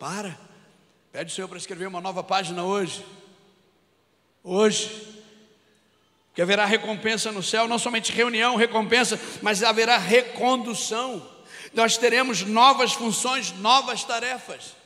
Para. 0.00 0.38
Pede 1.12 1.30
o 1.30 1.34
Senhor 1.34 1.48
para 1.48 1.58
escrever 1.58 1.86
uma 1.86 2.00
nova 2.00 2.22
página 2.22 2.64
hoje 2.64 3.04
hoje. 4.46 5.04
Que 6.32 6.40
haverá 6.40 6.64
recompensa 6.64 7.32
no 7.32 7.42
céu, 7.42 7.66
não 7.66 7.78
somente 7.78 8.12
reunião, 8.12 8.56
recompensa, 8.56 9.18
mas 9.42 9.62
haverá 9.62 9.98
recondução. 9.98 11.26
Nós 11.74 11.96
teremos 11.96 12.42
novas 12.42 12.92
funções, 12.92 13.52
novas 13.52 14.04
tarefas. 14.04 14.76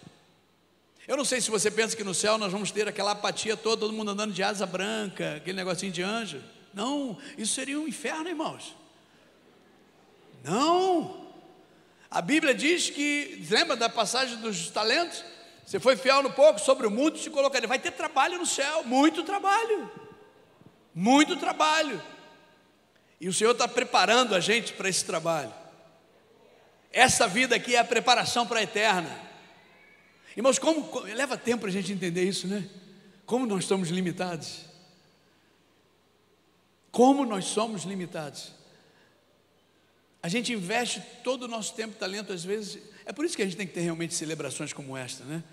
Eu 1.06 1.16
não 1.16 1.24
sei 1.24 1.40
se 1.40 1.50
você 1.50 1.70
pensa 1.70 1.96
que 1.96 2.04
no 2.04 2.14
céu 2.14 2.38
nós 2.38 2.52
vamos 2.52 2.70
ter 2.70 2.88
aquela 2.88 3.10
apatia 3.10 3.56
toda, 3.56 3.80
todo 3.80 3.92
mundo 3.92 4.12
andando 4.12 4.32
de 4.32 4.42
asa 4.42 4.64
branca, 4.64 5.36
aquele 5.36 5.56
negocinho 5.56 5.92
de 5.92 6.02
anjo. 6.02 6.40
Não, 6.72 7.18
isso 7.36 7.54
seria 7.54 7.80
um 7.80 7.88
inferno, 7.88 8.28
irmãos. 8.28 8.76
Não. 10.44 11.26
A 12.08 12.22
Bíblia 12.22 12.54
diz 12.54 12.90
que, 12.90 13.44
lembra 13.50 13.76
da 13.76 13.88
passagem 13.88 14.36
dos 14.36 14.70
talentos? 14.70 15.24
Você 15.70 15.78
foi 15.78 15.96
fiel 15.96 16.20
no 16.20 16.32
pouco, 16.32 16.58
sobre 16.58 16.84
o 16.84 16.90
muito 16.90 17.20
se 17.20 17.30
colocaria. 17.30 17.68
Vai 17.68 17.78
ter 17.78 17.92
trabalho 17.92 18.36
no 18.36 18.44
céu, 18.44 18.82
muito 18.82 19.22
trabalho. 19.22 19.88
Muito 20.92 21.36
trabalho. 21.36 22.02
E 23.20 23.28
o 23.28 23.32
Senhor 23.32 23.52
está 23.52 23.68
preparando 23.68 24.34
a 24.34 24.40
gente 24.40 24.72
para 24.72 24.88
esse 24.88 25.04
trabalho. 25.04 25.54
Essa 26.90 27.28
vida 27.28 27.54
aqui 27.54 27.76
é 27.76 27.78
a 27.78 27.84
preparação 27.84 28.48
para 28.48 28.58
a 28.58 28.64
eterna. 28.64 29.16
Irmãos, 30.36 30.58
como, 30.58 30.88
como 30.88 31.06
leva 31.06 31.38
tempo 31.38 31.60
para 31.60 31.68
a 31.68 31.72
gente 31.72 31.92
entender 31.92 32.24
isso, 32.24 32.48
né? 32.48 32.68
Como 33.24 33.46
nós 33.46 33.64
somos 33.64 33.90
limitados. 33.90 34.64
Como 36.90 37.24
nós 37.24 37.44
somos 37.44 37.84
limitados. 37.84 38.50
A 40.20 40.26
gente 40.26 40.52
investe 40.52 41.00
todo 41.22 41.44
o 41.44 41.48
nosso 41.48 41.74
tempo 41.76 41.94
e 41.94 41.96
talento, 41.96 42.32
às 42.32 42.42
vezes. 42.42 42.82
É 43.06 43.12
por 43.12 43.24
isso 43.24 43.36
que 43.36 43.42
a 43.42 43.44
gente 43.44 43.56
tem 43.56 43.68
que 43.68 43.72
ter 43.72 43.82
realmente 43.82 44.14
celebrações 44.14 44.72
como 44.72 44.96
esta, 44.96 45.22
né? 45.22 45.44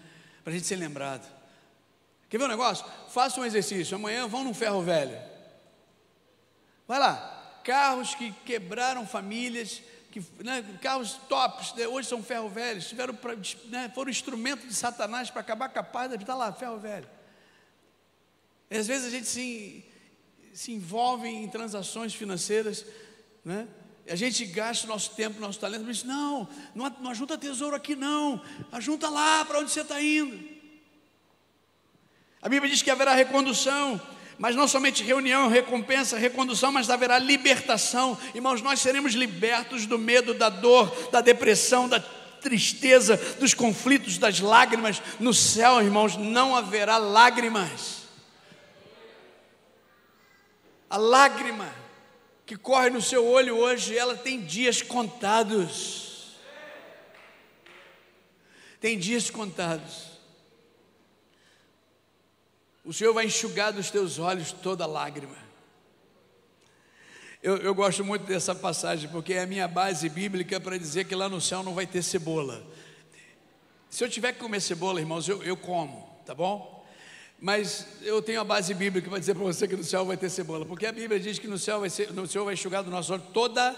Para 0.48 0.54
a 0.54 0.58
gente 0.58 0.66
ser 0.66 0.78
lembrado. 0.78 1.30
Quer 2.30 2.38
ver 2.38 2.46
um 2.46 2.48
negócio? 2.48 2.86
Faça 3.10 3.38
um 3.38 3.44
exercício. 3.44 3.96
Amanhã 3.96 4.30
vão 4.30 4.46
num 4.46 4.54
ferro 4.54 4.82
velho. 4.82 5.20
Vai 6.88 7.00
lá. 7.00 7.60
Carros 7.66 8.16
que 8.16 8.32
quebraram 8.46 9.06
famílias, 9.06 9.82
que, 10.10 10.24
né, 10.42 10.64
carros 10.82 11.16
tops, 11.28 11.74
né, 11.74 11.86
hoje 11.86 12.08
são 12.08 12.24
ferro 12.24 12.48
velhos, 12.48 12.88
tiveram 12.88 13.14
pra, 13.14 13.36
né, 13.66 13.92
foram 13.94 14.10
instrumento 14.10 14.66
de 14.66 14.74
Satanás 14.74 15.30
para 15.30 15.42
acabar 15.42 15.68
com 15.68 15.80
a 15.80 15.84
paz, 15.84 16.14
está 16.14 16.34
lá, 16.34 16.54
ferro 16.54 16.80
velho. 16.80 17.10
E 18.72 18.78
às 18.78 18.88
vezes 18.88 19.08
a 19.08 19.10
gente 19.10 19.28
se, 19.28 19.84
se 20.54 20.72
envolve 20.72 21.28
em 21.28 21.50
transações 21.50 22.16
financeiras, 22.16 22.86
né? 23.44 23.68
A 24.10 24.16
gente 24.16 24.46
gasta 24.46 24.86
o 24.86 24.90
nosso 24.90 25.12
tempo, 25.12 25.40
nosso 25.40 25.60
talento, 25.60 25.84
mas 25.86 26.04
não, 26.04 26.48
não, 26.74 26.90
não 27.02 27.12
ajunta 27.12 27.38
tesouro 27.38 27.76
aqui 27.76 27.96
não, 27.96 28.42
ajunta 28.72 29.10
lá 29.10 29.44
para 29.46 29.60
onde 29.60 29.72
você 29.72 29.82
está 29.82 30.02
indo. 30.02 30.58
A 32.42 32.50
Bíblia 32.50 32.72
diz 32.72 32.82
que 32.82 32.92
haverá 32.92 33.14
recondução, 33.14 34.00
mas 34.38 34.56
não 34.56 34.68
somente 34.68 35.04
reunião, 35.04 35.50
recompensa, 35.50 36.18
recondução, 36.18 36.72
mas 36.72 36.90
haverá 36.90 37.18
libertação. 37.18 38.18
Irmãos, 38.34 38.62
nós 38.62 38.80
seremos 38.80 39.14
libertos 39.14 39.86
do 39.86 39.98
medo, 39.98 40.34
da 40.34 40.50
dor, 40.50 41.10
da 41.12 41.22
depressão, 41.22 41.90
da 41.90 42.00
tristeza, 42.00 43.18
dos 43.40 43.54
conflitos, 43.54 44.18
das 44.18 44.40
lágrimas. 44.40 45.02
No 45.20 45.34
céu, 45.34 45.82
irmãos, 45.82 46.16
não 46.16 46.56
haverá 46.56 46.98
lágrimas. 46.98 48.04
A 50.90 50.96
lágrima 50.96 51.74
que 52.48 52.56
corre 52.56 52.90
no 52.90 53.02
seu 53.02 53.28
olho 53.28 53.58
hoje, 53.58 53.98
ela 53.98 54.16
tem 54.16 54.42
dias 54.42 54.82
contados. 54.82 56.38
Tem 58.80 58.98
dias 58.98 59.30
contados. 59.30 60.08
O 62.86 62.94
Senhor 62.94 63.14
vai 63.14 63.26
enxugar 63.26 63.74
dos 63.74 63.92
teus 63.92 64.18
olhos 64.18 64.54
toda 64.54 64.86
lágrima. 64.86 65.36
Eu, 67.44 67.58
eu, 67.58 67.76
gosto 67.76 68.02
muito 68.06 68.26
dessa 68.26 68.56
passagem, 68.56 69.10
porque 69.10 69.34
é 69.34 69.42
a 69.42 69.46
minha 69.46 69.68
base 69.68 70.08
bíblica 70.08 70.58
para 70.58 70.78
dizer 70.78 71.04
que 71.04 71.16
lá 71.16 71.28
no 71.28 71.42
céu 71.42 71.62
não 71.62 71.74
vai 71.74 71.86
ter 71.86 72.02
cebola. 72.02 72.66
Se 73.90 74.06
eu 74.06 74.10
tiver 74.10 74.32
que 74.32 74.40
comer 74.40 74.62
cebola, 74.62 75.02
irmãos, 75.02 75.28
eu, 75.28 75.44
eu 75.44 75.58
como, 75.58 76.18
tá 76.26 76.34
bom? 76.34 76.77
Mas 77.40 77.86
eu 78.02 78.22
tenho 78.22 78.42
a 78.42 78.44
base 78.44 78.74
bíblica 78.74 79.10
para 79.10 79.20
dizer 79.20 79.36
para 79.36 79.44
você 79.44 79.68
que 79.68 79.76
no 79.76 79.84
céu 79.84 80.06
vai 80.06 80.18
ter 80.18 80.30
cebola, 80.30 80.66
porque 80.66 80.88
a 80.88 80.92
Bíblia 80.92 81.20
diz 81.20 81.38
que 81.38 81.48
no 81.48 81.60
céu 81.60 81.82
vai 81.82 81.90
ser, 81.90 82.12
no 82.12 82.28
céu 82.28 82.46
vai 82.46 82.56
enxugar 82.56 82.84
do 82.84 82.90
nosso 82.90 83.14
olho 83.14 83.24
toda 83.32 83.76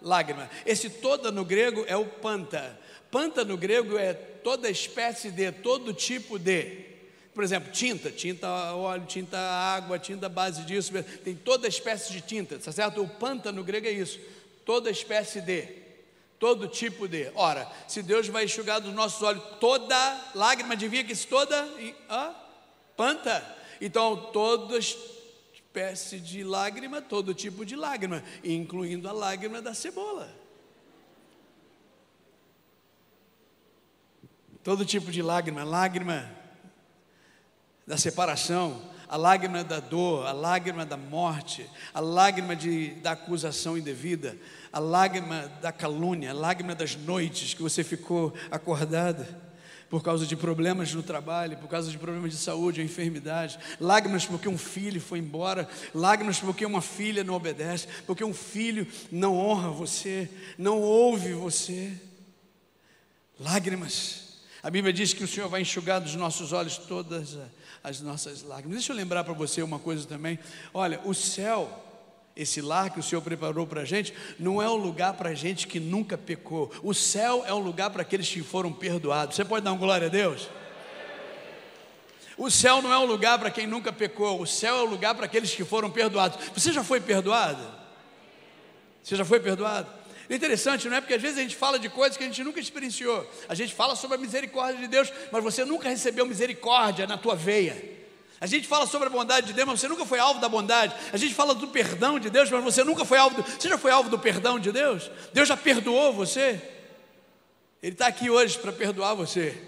lágrima. 0.00 0.48
Esse 0.64 0.88
toda 0.88 1.30
no 1.30 1.44
grego 1.44 1.84
é 1.86 1.96
o 1.96 2.06
panta. 2.06 2.78
Panta 3.10 3.44
no 3.44 3.56
grego 3.56 3.98
é 3.98 4.14
toda 4.14 4.70
espécie 4.70 5.30
de, 5.30 5.52
todo 5.52 5.92
tipo 5.92 6.38
de. 6.38 6.84
Por 7.34 7.44
exemplo, 7.44 7.70
tinta, 7.72 8.10
tinta 8.10 8.48
óleo, 8.74 9.04
tinta 9.06 9.38
água, 9.38 9.98
tinta 9.98 10.28
base 10.28 10.62
disso, 10.62 10.92
tem 11.24 11.34
toda 11.34 11.66
espécie 11.66 12.12
de 12.12 12.20
tinta, 12.20 12.58
tá 12.58 12.70
certo? 12.70 13.02
O 13.02 13.08
panta 13.08 13.50
no 13.50 13.64
grego 13.64 13.88
é 13.88 13.90
isso, 13.90 14.20
toda 14.64 14.88
espécie 14.88 15.40
de, 15.40 15.68
todo 16.38 16.68
tipo 16.68 17.08
de. 17.08 17.30
Ora, 17.34 17.70
se 17.88 18.02
Deus 18.02 18.28
vai 18.28 18.44
enxugar 18.44 18.80
dos 18.80 18.94
nossos 18.94 19.20
olhos 19.22 19.42
toda 19.58 20.30
lágrima, 20.34 20.74
adivinha 20.74 21.02
que 21.02 21.12
isso 21.12 21.26
toda? 21.26 21.68
Ah, 22.08 22.34
Panta. 22.96 23.44
Então, 23.80 24.30
toda 24.32 24.78
espécie 24.78 26.20
de 26.20 26.44
lágrima, 26.44 27.02
todo 27.02 27.34
tipo 27.34 27.64
de 27.64 27.74
lágrima, 27.74 28.22
incluindo 28.42 29.08
a 29.08 29.12
lágrima 29.12 29.60
da 29.60 29.74
cebola. 29.74 30.30
Todo 34.62 34.84
tipo 34.84 35.10
de 35.10 35.20
lágrima, 35.20 35.64
lágrima 35.64 36.30
da 37.86 37.98
separação, 37.98 38.80
a 39.08 39.16
lágrima 39.16 39.62
da 39.62 39.80
dor, 39.80 40.26
a 40.26 40.32
lágrima 40.32 40.86
da 40.86 40.96
morte, 40.96 41.68
a 41.92 42.00
lágrima 42.00 42.56
de, 42.56 42.92
da 42.94 43.12
acusação 43.12 43.76
indevida, 43.76 44.38
a 44.72 44.78
lágrima 44.78 45.48
da 45.60 45.70
calúnia, 45.70 46.30
a 46.30 46.34
lágrima 46.34 46.74
das 46.74 46.96
noites 46.96 47.52
que 47.52 47.62
você 47.62 47.84
ficou 47.84 48.32
acordada 48.50 49.43
por 49.94 50.02
causa 50.02 50.26
de 50.26 50.34
problemas 50.34 50.92
no 50.92 51.04
trabalho, 51.04 51.56
por 51.56 51.68
causa 51.68 51.88
de 51.88 51.96
problemas 51.96 52.32
de 52.32 52.36
saúde 52.36 52.80
ou 52.80 52.84
enfermidade, 52.84 53.56
lágrimas 53.78 54.26
porque 54.26 54.48
um 54.48 54.58
filho 54.58 55.00
foi 55.00 55.20
embora, 55.20 55.68
lágrimas 55.94 56.40
porque 56.40 56.66
uma 56.66 56.82
filha 56.82 57.22
não 57.22 57.34
obedece, 57.34 57.86
porque 58.04 58.24
um 58.24 58.34
filho 58.34 58.88
não 59.12 59.38
honra 59.38 59.70
você, 59.70 60.28
não 60.58 60.80
ouve 60.80 61.32
você. 61.32 61.92
Lágrimas. 63.38 64.40
A 64.64 64.68
Bíblia 64.68 64.92
diz 64.92 65.12
que 65.12 65.22
o 65.22 65.28
Senhor 65.28 65.48
vai 65.48 65.60
enxugar 65.60 66.00
dos 66.00 66.16
nossos 66.16 66.52
olhos 66.52 66.76
todas 66.76 67.38
as 67.84 68.00
nossas 68.00 68.42
lágrimas. 68.42 68.78
Deixa 68.78 68.92
eu 68.92 68.96
lembrar 68.96 69.22
para 69.22 69.32
você 69.32 69.62
uma 69.62 69.78
coisa 69.78 70.04
também. 70.08 70.40
Olha, 70.74 71.00
o 71.04 71.14
céu, 71.14 71.70
esse 72.36 72.60
lar 72.60 72.90
que 72.90 72.98
o 72.98 73.02
Senhor 73.02 73.22
preparou 73.22 73.66
para 73.66 73.82
a 73.82 73.84
gente, 73.84 74.12
não 74.38 74.60
é 74.60 74.68
um 74.68 74.74
lugar 74.74 75.14
para 75.14 75.30
a 75.30 75.34
gente 75.34 75.66
que 75.66 75.78
nunca 75.78 76.18
pecou. 76.18 76.72
O 76.82 76.92
céu 76.92 77.44
é 77.46 77.54
um 77.54 77.60
lugar 77.60 77.90
para 77.90 78.02
aqueles 78.02 78.28
que 78.28 78.42
foram 78.42 78.72
perdoados. 78.72 79.36
Você 79.36 79.44
pode 79.44 79.64
dar 79.64 79.72
uma 79.72 79.78
glória 79.78 80.08
a 80.08 80.10
Deus? 80.10 80.48
O 82.36 82.50
céu 82.50 82.82
não 82.82 82.92
é 82.92 82.98
um 82.98 83.04
lugar 83.04 83.38
para 83.38 83.50
quem 83.50 83.66
nunca 83.66 83.92
pecou, 83.92 84.40
o 84.40 84.46
céu 84.46 84.78
é 84.78 84.82
um 84.82 84.86
lugar 84.86 85.14
para 85.14 85.26
aqueles 85.26 85.54
que 85.54 85.64
foram 85.64 85.88
perdoados. 85.88 86.38
Você 86.52 86.72
já 86.72 86.82
foi 86.82 87.00
perdoado? 87.00 87.62
Você 89.02 89.14
já 89.14 89.24
foi 89.24 89.38
perdoado? 89.38 89.88
É 90.28 90.34
interessante, 90.34 90.88
não 90.88 90.96
é? 90.96 91.00
Porque 91.00 91.14
às 91.14 91.22
vezes 91.22 91.38
a 91.38 91.42
gente 91.42 91.54
fala 91.54 91.78
de 91.78 91.88
coisas 91.88 92.16
que 92.16 92.24
a 92.24 92.26
gente 92.26 92.42
nunca 92.42 92.58
experienciou. 92.58 93.30
A 93.48 93.54
gente 93.54 93.72
fala 93.72 93.94
sobre 93.94 94.16
a 94.16 94.20
misericórdia 94.20 94.80
de 94.80 94.88
Deus, 94.88 95.12
mas 95.30 95.44
você 95.44 95.64
nunca 95.64 95.88
recebeu 95.88 96.26
misericórdia 96.26 97.06
na 97.06 97.16
tua 97.16 97.36
veia. 97.36 97.93
A 98.44 98.46
gente 98.46 98.68
fala 98.68 98.86
sobre 98.86 99.08
a 99.08 99.10
bondade 99.10 99.46
de 99.46 99.52
Deus, 99.54 99.66
mas 99.66 99.80
você 99.80 99.88
nunca 99.88 100.04
foi 100.04 100.18
alvo 100.18 100.38
da 100.38 100.50
bondade. 100.50 100.94
A 101.10 101.16
gente 101.16 101.32
fala 101.32 101.54
do 101.54 101.66
perdão 101.66 102.20
de 102.20 102.28
Deus, 102.28 102.50
mas 102.50 102.62
você 102.62 102.84
nunca 102.84 103.02
foi 103.02 103.16
alvo 103.16 103.40
do. 103.40 103.42
Você 103.42 103.70
já 103.70 103.78
foi 103.78 103.90
alvo 103.90 104.10
do 104.10 104.18
perdão 104.18 104.60
de 104.60 104.70
Deus? 104.70 105.10
Deus 105.32 105.48
já 105.48 105.56
perdoou 105.56 106.12
você? 106.12 106.60
Ele 107.82 107.92
está 107.92 108.06
aqui 108.06 108.28
hoje 108.28 108.58
para 108.58 108.70
perdoar 108.70 109.14
você. 109.14 109.58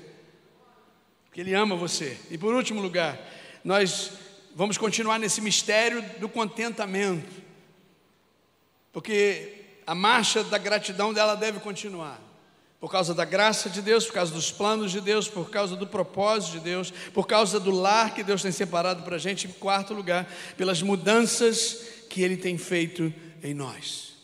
Porque 1.24 1.40
Ele 1.40 1.54
ama 1.54 1.74
você. 1.74 2.18
E 2.30 2.36
por 2.36 2.54
último 2.54 2.82
lugar, 2.82 3.18
nós 3.64 4.10
vamos 4.54 4.76
continuar 4.76 5.18
nesse 5.18 5.40
mistério 5.40 6.02
do 6.18 6.28
contentamento. 6.28 7.42
Porque 8.92 9.78
a 9.86 9.94
marcha 9.94 10.44
da 10.44 10.58
gratidão 10.58 11.14
dela 11.14 11.34
deve 11.34 11.60
continuar. 11.60 12.20
Por 12.78 12.90
causa 12.90 13.14
da 13.14 13.24
graça 13.24 13.70
de 13.70 13.80
Deus, 13.80 14.04
por 14.04 14.12
causa 14.12 14.32
dos 14.32 14.52
planos 14.52 14.92
de 14.92 15.00
Deus, 15.00 15.28
por 15.28 15.50
causa 15.50 15.74
do 15.74 15.86
propósito 15.86 16.52
de 16.52 16.60
Deus, 16.60 16.92
por 17.12 17.26
causa 17.26 17.58
do 17.58 17.70
lar 17.70 18.14
que 18.14 18.22
Deus 18.22 18.42
tem 18.42 18.52
separado 18.52 19.02
para 19.02 19.16
a 19.16 19.18
gente, 19.18 19.46
em 19.46 19.52
quarto 19.52 19.94
lugar, 19.94 20.30
pelas 20.56 20.82
mudanças 20.82 21.86
que 22.10 22.22
Ele 22.22 22.36
tem 22.36 22.58
feito 22.58 23.12
em 23.42 23.54
nós. 23.54 24.14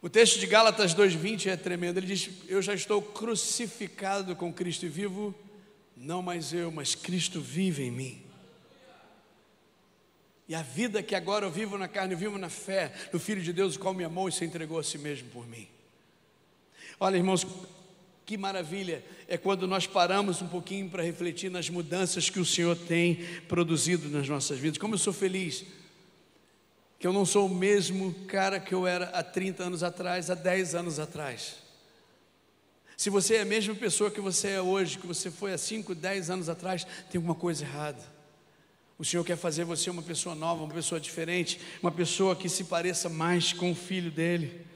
O 0.00 0.08
texto 0.10 0.38
de 0.38 0.46
Gálatas 0.46 0.94
2,20 0.94 1.46
é 1.46 1.56
tremendo. 1.56 1.98
Ele 1.98 2.06
diz: 2.06 2.28
Eu 2.46 2.60
já 2.60 2.74
estou 2.74 3.00
crucificado 3.00 4.36
com 4.36 4.52
Cristo 4.52 4.84
e 4.84 4.88
vivo, 4.88 5.34
não 5.96 6.20
mais 6.20 6.52
eu, 6.52 6.70
mas 6.70 6.94
Cristo 6.94 7.40
vive 7.40 7.84
em 7.84 7.90
mim. 7.90 8.22
E 10.46 10.54
a 10.54 10.60
vida 10.60 11.02
que 11.02 11.14
agora 11.14 11.46
eu 11.46 11.50
vivo 11.50 11.78
na 11.78 11.88
carne, 11.88 12.12
eu 12.12 12.18
vivo 12.18 12.36
na 12.36 12.50
fé 12.50 12.92
do 13.10 13.18
Filho 13.18 13.40
de 13.40 13.50
Deus, 13.50 13.76
o 13.76 13.78
qual 13.78 13.94
me 13.94 14.04
amou 14.04 14.28
e 14.28 14.32
se 14.32 14.44
entregou 14.44 14.78
a 14.78 14.82
si 14.82 14.98
mesmo 14.98 15.30
por 15.30 15.46
mim. 15.46 15.66
Olha, 17.04 17.18
irmãos, 17.18 17.46
que 18.24 18.38
maravilha 18.38 19.04
é 19.28 19.36
quando 19.36 19.66
nós 19.68 19.86
paramos 19.86 20.40
um 20.40 20.48
pouquinho 20.48 20.88
para 20.88 21.02
refletir 21.02 21.50
nas 21.50 21.68
mudanças 21.68 22.30
que 22.30 22.40
o 22.40 22.46
Senhor 22.46 22.74
tem 22.74 23.16
produzido 23.46 24.08
nas 24.08 24.26
nossas 24.26 24.58
vidas. 24.58 24.78
Como 24.78 24.94
eu 24.94 24.98
sou 24.98 25.12
feliz 25.12 25.66
que 26.98 27.06
eu 27.06 27.12
não 27.12 27.26
sou 27.26 27.44
o 27.44 27.54
mesmo 27.54 28.14
cara 28.26 28.58
que 28.58 28.74
eu 28.74 28.86
era 28.86 29.10
há 29.10 29.22
30 29.22 29.64
anos 29.64 29.82
atrás, 29.82 30.30
há 30.30 30.34
10 30.34 30.74
anos 30.74 30.98
atrás. 30.98 31.56
Se 32.96 33.10
você 33.10 33.34
é 33.34 33.40
a 33.42 33.44
mesma 33.44 33.74
pessoa 33.74 34.10
que 34.10 34.22
você 34.22 34.52
é 34.52 34.62
hoje, 34.62 34.96
que 34.96 35.06
você 35.06 35.30
foi 35.30 35.52
há 35.52 35.58
5, 35.58 35.94
10 35.94 36.30
anos 36.30 36.48
atrás, 36.48 36.84
tem 37.10 37.18
alguma 37.18 37.34
coisa 37.34 37.64
errada. 37.64 38.00
O 38.98 39.04
Senhor 39.04 39.24
quer 39.24 39.36
fazer 39.36 39.64
você 39.64 39.90
uma 39.90 40.00
pessoa 40.00 40.34
nova, 40.34 40.64
uma 40.64 40.72
pessoa 40.72 40.98
diferente, 40.98 41.60
uma 41.82 41.92
pessoa 41.92 42.34
que 42.34 42.48
se 42.48 42.64
pareça 42.64 43.10
mais 43.10 43.52
com 43.52 43.72
o 43.72 43.74
filho 43.74 44.10
dele. 44.10 44.72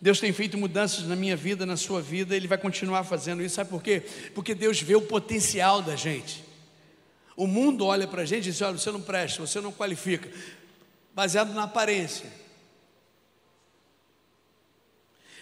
Deus 0.00 0.18
tem 0.18 0.32
feito 0.32 0.56
mudanças 0.56 1.06
na 1.06 1.14
minha 1.14 1.36
vida, 1.36 1.66
na 1.66 1.76
sua 1.76 2.00
vida, 2.00 2.34
Ele 2.34 2.48
vai 2.48 2.56
continuar 2.56 3.04
fazendo 3.04 3.42
isso. 3.42 3.56
Sabe 3.56 3.68
por 3.68 3.82
quê? 3.82 4.02
Porque 4.34 4.54
Deus 4.54 4.80
vê 4.80 4.94
o 4.96 5.02
potencial 5.02 5.82
da 5.82 5.94
gente. 5.94 6.42
O 7.36 7.46
mundo 7.46 7.86
olha 7.86 8.06
para 8.06 8.22
a 8.22 8.24
gente 8.24 8.48
e 8.48 8.52
diz: 8.52 8.60
olha, 8.62 8.78
você 8.78 8.90
não 8.90 9.02
presta, 9.02 9.40
você 9.46 9.60
não 9.60 9.72
qualifica, 9.72 10.30
baseado 11.14 11.52
na 11.52 11.64
aparência. 11.64 12.30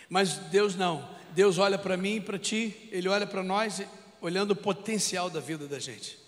Mas 0.09 0.35
Deus 0.35 0.75
não. 0.75 1.09
Deus 1.35 1.59
olha 1.59 1.79
para 1.79 1.97
mim 1.97 2.16
e 2.16 2.21
para 2.21 2.38
ti, 2.38 2.88
Ele 2.90 3.09
olha 3.09 3.27
para 3.27 3.42
nós, 3.42 3.83
olhando 4.21 4.53
o 4.53 4.57
potencial 4.57 5.31
da 5.31 5.38
vida 5.38 5.68
da 5.68 5.79
gente. 5.79 6.18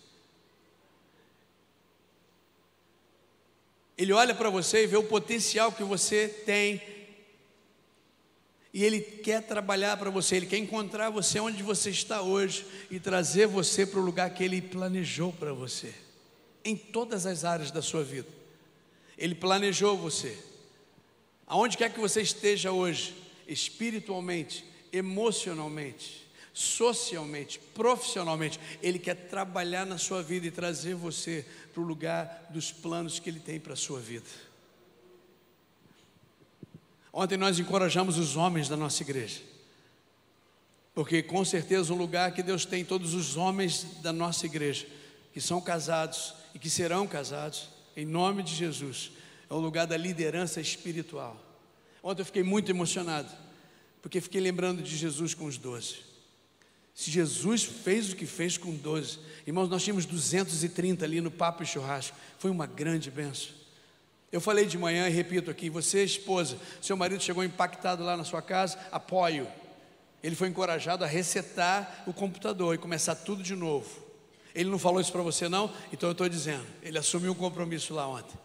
Ele 3.98 4.12
olha 4.12 4.34
para 4.34 4.48
você 4.48 4.84
e 4.84 4.86
vê 4.86 4.96
o 4.96 5.02
potencial 5.02 5.72
que 5.72 5.82
você 5.82 6.28
tem. 6.28 6.80
E 8.72 8.85
Ele 8.85 9.00
quer 9.00 9.42
trabalhar 9.42 9.96
para 9.96 10.11
você, 10.11 10.37
Ele 10.37 10.46
quer 10.46 10.59
encontrar 10.59 11.11
você 11.11 11.40
onde 11.40 11.62
você 11.62 11.90
está 11.90 12.22
hoje 12.22 12.64
e 12.90 13.00
trazer 13.00 13.46
você 13.46 13.85
para 13.85 13.98
o 13.98 14.04
lugar 14.04 14.30
que 14.30 14.44
Ele 14.44 14.62
planejou 14.62 15.33
para 15.33 15.52
você, 15.52 15.92
em 16.64 16.76
todas 16.76 17.26
as 17.26 17.44
áreas 17.44 17.70
da 17.70 17.83
sua 17.83 18.04
vida. 18.04 18.28
Ele 19.18 19.35
planejou 19.35 19.98
você. 19.98 20.38
Aonde 21.46 21.76
quer 21.76 21.92
que 21.92 21.98
você 21.98 22.22
esteja 22.22 22.70
hoje, 22.70 23.14
espiritualmente, 23.48 24.64
emocionalmente, 24.92 26.28
socialmente, 26.54 27.59
profissionalmente, 27.74 28.61
Ele 28.80 29.00
quer 29.00 29.14
trabalhar 29.14 29.85
na 29.85 29.98
sua 29.98 30.22
vida 30.22 30.46
e 30.46 30.50
trazer 30.50 30.94
você 30.94 31.44
para 31.72 31.83
o 31.83 31.87
lugar 31.87 32.46
dos 32.50 32.70
planos 32.70 33.18
que 33.18 33.28
Ele 33.28 33.40
tem 33.40 33.59
para 33.59 33.72
a 33.72 33.76
sua 33.76 33.98
vida. 33.98 34.26
Ontem 37.12 37.36
nós 37.36 37.58
encorajamos 37.58 38.18
os 38.18 38.36
homens 38.36 38.68
da 38.68 38.76
nossa 38.76 39.02
igreja, 39.02 39.40
porque 40.94 41.22
com 41.22 41.44
certeza 41.44 41.92
um 41.92 41.96
lugar 41.96 42.32
que 42.32 42.42
Deus 42.42 42.64
tem 42.64 42.84
todos 42.84 43.14
os 43.14 43.36
homens 43.36 43.84
da 44.00 44.12
nossa 44.12 44.46
igreja, 44.46 44.86
que 45.32 45.40
são 45.40 45.60
casados 45.60 46.34
e 46.54 46.58
que 46.58 46.70
serão 46.70 47.06
casados, 47.06 47.68
em 47.96 48.04
nome 48.04 48.42
de 48.42 48.54
Jesus, 48.54 49.12
é 49.48 49.54
o 49.54 49.58
lugar 49.58 49.86
da 49.86 49.96
liderança 49.96 50.60
espiritual. 50.60 51.36
Ontem 52.02 52.22
eu 52.22 52.26
fiquei 52.26 52.42
muito 52.42 52.70
emocionado, 52.70 53.28
porque 54.00 54.20
fiquei 54.20 54.40
lembrando 54.40 54.82
de 54.82 54.96
Jesus 54.96 55.34
com 55.34 55.46
os 55.46 55.58
doze. 55.58 55.96
Se 56.94 57.10
Jesus 57.10 57.64
fez 57.64 58.12
o 58.12 58.16
que 58.16 58.26
fez 58.26 58.56
com 58.56 58.74
12, 58.74 59.18
irmãos, 59.46 59.68
nós 59.68 59.82
tínhamos 59.82 60.04
230 60.06 61.04
ali 61.04 61.20
no 61.20 61.30
Papo 61.30 61.62
e 61.62 61.66
Churrasco, 61.66 62.16
foi 62.38 62.50
uma 62.50 62.66
grande 62.66 63.10
benção. 63.10 63.59
Eu 64.32 64.40
falei 64.40 64.64
de 64.64 64.78
manhã 64.78 65.08
e 65.08 65.12
repito 65.12 65.50
aqui: 65.50 65.68
você, 65.68 66.04
esposa, 66.04 66.56
seu 66.80 66.96
marido 66.96 67.22
chegou 67.22 67.42
impactado 67.42 68.04
lá 68.04 68.16
na 68.16 68.24
sua 68.24 68.40
casa, 68.40 68.78
apoio. 68.92 69.46
Ele 70.22 70.36
foi 70.36 70.48
encorajado 70.48 71.02
a 71.02 71.06
resetar 71.06 72.04
o 72.06 72.12
computador 72.12 72.74
e 72.74 72.78
começar 72.78 73.14
tudo 73.14 73.42
de 73.42 73.56
novo. 73.56 73.88
Ele 74.54 74.68
não 74.68 74.78
falou 74.78 75.00
isso 75.00 75.12
para 75.12 75.22
você, 75.22 75.48
não? 75.48 75.72
Então 75.92 76.08
eu 76.08 76.12
estou 76.12 76.28
dizendo: 76.28 76.66
ele 76.82 76.98
assumiu 76.98 77.32
um 77.32 77.34
compromisso 77.34 77.94
lá 77.94 78.06
ontem. 78.06 78.38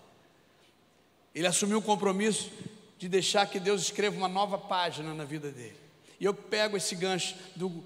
Ele 1.33 1.47
assumiu 1.47 1.79
um 1.79 1.81
compromisso 1.81 2.49
de 2.97 3.09
deixar 3.09 3.45
que 3.47 3.59
Deus 3.59 3.81
escreva 3.81 4.15
uma 4.15 4.29
nova 4.29 4.57
página 4.57 5.13
na 5.13 5.25
vida 5.25 5.51
dele. 5.51 5.75
E 6.19 6.25
eu 6.25 6.33
pego 6.33 6.77
esse 6.77 6.95
gancho 6.95 7.35
do 7.55 7.83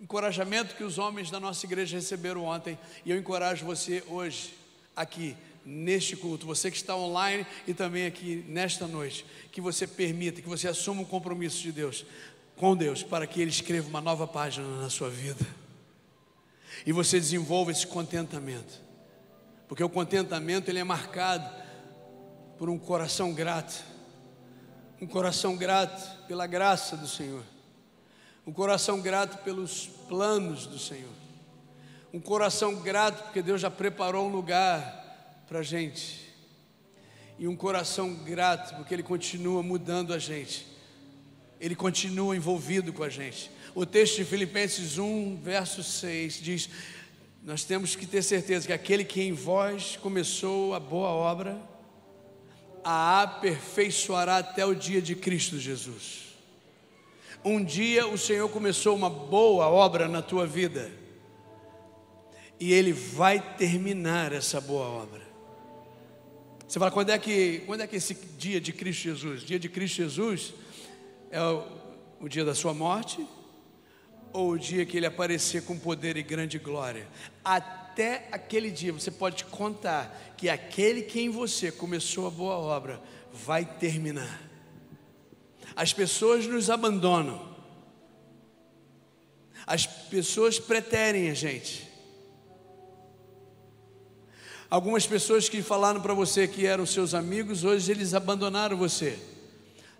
encorajamento 0.00 0.76
que 0.76 0.84
os 0.84 0.96
homens 0.96 1.30
da 1.30 1.40
nossa 1.40 1.66
igreja 1.66 1.96
receberam 1.96 2.44
ontem, 2.44 2.78
e 3.04 3.10
eu 3.10 3.18
encorajo 3.18 3.66
você 3.66 4.02
hoje, 4.06 4.54
aqui, 4.94 5.36
neste 5.64 6.16
culto, 6.16 6.46
você 6.46 6.70
que 6.70 6.76
está 6.76 6.96
online 6.96 7.46
e 7.66 7.74
também 7.74 8.06
aqui 8.06 8.44
nesta 8.48 8.86
noite, 8.86 9.24
que 9.52 9.60
você 9.60 9.86
permita, 9.86 10.40
que 10.40 10.48
você 10.48 10.68
assuma 10.68 11.02
um 11.02 11.04
compromisso 11.04 11.60
de 11.62 11.72
Deus, 11.72 12.04
com 12.56 12.76
Deus, 12.76 13.02
para 13.02 13.26
que 13.26 13.40
Ele 13.40 13.50
escreva 13.50 13.88
uma 13.88 14.00
nova 14.00 14.26
página 14.26 14.66
na 14.80 14.90
sua 14.90 15.10
vida, 15.10 15.46
e 16.86 16.92
você 16.92 17.18
desenvolva 17.18 17.70
esse 17.70 17.86
contentamento, 17.86 18.80
porque 19.68 19.84
o 19.84 19.88
contentamento 19.88 20.68
ele 20.68 20.78
é 20.78 20.84
marcado 20.84 21.48
por 22.58 22.68
um 22.68 22.78
coração 22.78 23.32
grato, 23.32 23.84
um 25.00 25.06
coração 25.06 25.56
grato 25.56 26.26
pela 26.26 26.46
graça 26.46 26.96
do 26.96 27.06
Senhor. 27.06 27.42
Um 28.46 28.52
coração 28.52 29.00
grato 29.00 29.44
pelos 29.44 29.86
planos 30.08 30.66
do 30.66 30.78
Senhor, 30.78 31.12
Um 32.12 32.18
coração 32.18 32.74
grato, 32.76 33.22
porque 33.24 33.42
Deus 33.42 33.60
já 33.60 33.70
preparou 33.70 34.26
um 34.26 34.32
lugar 34.32 34.99
para 35.50 35.58
a 35.58 35.62
gente. 35.64 36.20
E 37.36 37.48
um 37.48 37.56
coração 37.56 38.14
grato, 38.14 38.76
porque 38.76 38.94
Ele 38.94 39.02
continua 39.02 39.64
mudando 39.64 40.14
a 40.14 40.18
gente. 40.18 40.64
Ele 41.60 41.74
continua 41.74 42.36
envolvido 42.36 42.92
com 42.92 43.02
a 43.02 43.08
gente. 43.08 43.50
O 43.74 43.84
texto 43.84 44.18
de 44.18 44.24
Filipenses 44.24 44.96
1, 44.96 45.40
verso 45.42 45.82
6 45.82 46.40
diz: 46.40 46.70
Nós 47.42 47.64
temos 47.64 47.96
que 47.96 48.06
ter 48.06 48.22
certeza 48.22 48.68
que 48.68 48.72
aquele 48.72 49.04
que 49.04 49.20
em 49.20 49.32
vós 49.32 49.96
começou 49.96 50.72
a 50.72 50.78
boa 50.78 51.08
obra, 51.08 51.60
a 52.84 53.22
aperfeiçoará 53.22 54.38
até 54.38 54.64
o 54.64 54.72
dia 54.72 55.02
de 55.02 55.16
Cristo 55.16 55.58
Jesus. 55.58 56.28
Um 57.44 57.64
dia 57.64 58.06
o 58.06 58.16
Senhor 58.16 58.48
começou 58.50 58.94
uma 58.94 59.10
boa 59.10 59.68
obra 59.68 60.06
na 60.06 60.22
tua 60.22 60.46
vida, 60.46 60.92
e 62.60 62.72
Ele 62.72 62.92
vai 62.92 63.56
terminar 63.56 64.32
essa 64.32 64.60
boa 64.60 64.86
obra. 64.86 65.29
Você 66.70 66.78
fala, 66.78 66.92
quando 66.92 67.10
é 67.10 67.18
que, 67.18 67.64
quando 67.66 67.80
é 67.80 67.86
que 67.88 67.96
esse 67.96 68.14
dia 68.14 68.60
de 68.60 68.72
Cristo 68.72 69.02
Jesus? 69.02 69.42
Dia 69.42 69.58
de 69.58 69.68
Cristo 69.68 69.96
Jesus 69.96 70.54
é 71.28 71.42
o, 71.42 71.66
o 72.20 72.28
dia 72.28 72.44
da 72.44 72.54
sua 72.54 72.72
morte, 72.72 73.26
ou 74.32 74.52
o 74.52 74.56
dia 74.58 74.86
que 74.86 74.96
ele 74.96 75.04
aparecer 75.04 75.64
com 75.64 75.76
poder 75.76 76.16
e 76.16 76.22
grande 76.22 76.60
glória. 76.60 77.08
Até 77.44 78.28
aquele 78.30 78.70
dia 78.70 78.92
você 78.92 79.10
pode 79.10 79.46
contar 79.46 80.16
que 80.36 80.48
aquele 80.48 81.02
que 81.02 81.20
em 81.20 81.28
você 81.28 81.72
começou 81.72 82.28
a 82.28 82.30
boa 82.30 82.54
obra 82.54 83.02
vai 83.32 83.64
terminar. 83.64 84.40
As 85.74 85.92
pessoas 85.92 86.46
nos 86.46 86.70
abandonam. 86.70 87.52
As 89.66 89.86
pessoas 89.86 90.60
preterem 90.60 91.30
a 91.30 91.34
gente. 91.34 91.89
Algumas 94.70 95.04
pessoas 95.04 95.48
que 95.48 95.62
falaram 95.62 96.00
para 96.00 96.14
você 96.14 96.46
que 96.46 96.64
eram 96.64 96.86
seus 96.86 97.12
amigos, 97.12 97.64
hoje 97.64 97.90
eles 97.90 98.14
abandonaram 98.14 98.76
você. 98.76 99.18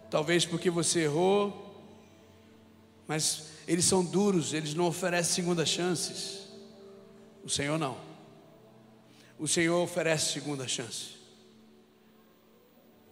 Talvez 0.09 0.47
porque 0.47 0.71
você 0.71 1.01
errou, 1.01 1.85
mas 3.09 3.49
eles 3.67 3.85
são 3.85 4.05
duros, 4.05 4.55
eles 4.55 4.73
não 4.73 4.87
oferecem 4.87 5.35
segunda 5.35 5.67
chances. 5.67 6.43
O 7.43 7.49
Senhor 7.51 7.79
não. 7.79 7.99
O 9.41 9.49
Senhor 9.49 9.83
oferece 9.83 10.33
segunda 10.33 10.69
chance. 10.69 11.17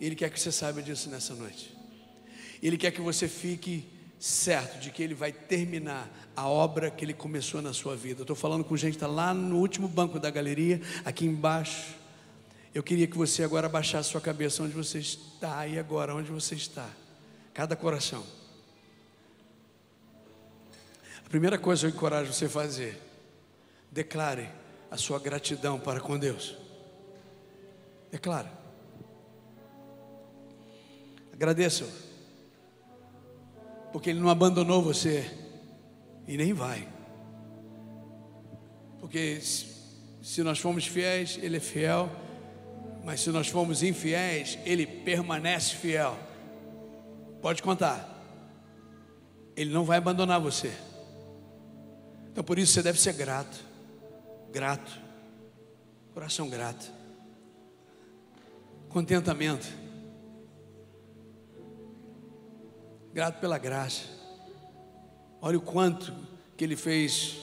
Ele 0.01 0.15
quer 0.15 0.31
que 0.31 0.39
você 0.39 0.53
saiba 0.53 0.81
disso 0.81 1.11
nessa 1.11 1.35
noite. 1.35 1.77
Ele 2.63 2.79
quer 2.79 2.93
que 2.93 3.01
você 3.01 3.27
fique 3.27 3.85
certo 4.19 4.81
de 4.81 4.91
que 4.91 5.03
Ele 5.03 5.15
vai 5.15 5.33
terminar 5.33 6.11
a 6.35 6.49
obra 6.49 6.91
que 6.91 7.05
Ele 7.05 7.15
começou 7.15 7.63
na 7.63 7.73
sua 7.73 7.97
vida. 7.97 8.23
Estou 8.23 8.37
falando 8.37 8.65
com 8.65 8.77
gente 8.77 8.93
que 8.93 8.97
está 8.97 9.07
lá 9.07 9.33
no 9.33 9.59
último 9.59 9.89
banco 9.89 10.19
da 10.19 10.31
galeria, 10.31 10.81
aqui 11.05 11.25
embaixo. 11.25 11.95
Eu 12.75 12.83
queria 12.83 13.07
que 13.07 13.17
você 13.17 13.43
agora 13.43 13.69
baixasse 13.69 14.11
sua 14.11 14.21
cabeça 14.21 14.63
onde 14.63 14.73
você 14.73 14.99
está 14.99 15.67
e 15.67 15.79
agora 15.79 16.15
onde 16.15 16.31
você 16.31 16.55
está. 16.55 16.89
Cada 17.55 17.75
coração. 17.75 18.25
A 21.25 21.29
primeira 21.29 21.59
coisa 21.59 21.83
que 21.83 21.93
eu 21.93 21.97
encorajo 21.97 22.33
você 22.33 22.47
a 22.47 22.51
fazer, 22.51 23.03
declare 23.91 24.49
a 24.91 24.97
sua 24.97 25.19
gratidão 25.19 25.79
para 25.79 26.01
com 26.01 26.19
Deus. 26.19 26.57
Declare. 28.11 28.49
Agradeça, 31.33 31.87
porque 33.93 34.11
Ele 34.11 34.21
não 34.21 34.29
abandonou 34.29 34.83
você. 34.83 35.31
E 36.27 36.37
nem 36.37 36.53
vai. 36.53 36.87
Porque 39.01 39.41
se 39.41 40.43
nós 40.43 40.59
formos 40.59 40.87
fiéis, 40.87 41.39
Ele 41.41 41.57
é 41.57 41.61
fiel, 41.61 42.11
mas 43.05 43.21
se 43.21 43.31
nós 43.31 43.49
formos 43.49 43.83
infiéis, 43.83 44.59
Ele 44.65 44.87
permanece 44.87 45.75
fiel. 45.75 46.19
Pode 47.41 47.63
contar, 47.63 48.07
Ele 49.57 49.73
não 49.73 49.85
vai 49.85 49.99
abandonar 49.99 50.41
você. 50.41 50.73
Então 52.31 52.45
por 52.45 52.59
isso 52.59 52.73
você 52.73 52.83
deve 52.83 53.01
ser 53.01 53.15
grato, 53.15 53.59
grato, 54.53 55.01
coração 56.13 56.49
grato, 56.49 56.93
contentamento, 58.89 59.67
grato 63.19 63.41
pela 63.41 63.59
graça. 63.59 64.05
Olha 65.43 65.59
o 65.59 65.61
quanto 65.61 66.15
que 66.57 66.63
Ele 66.63 66.77
fez 66.77 67.39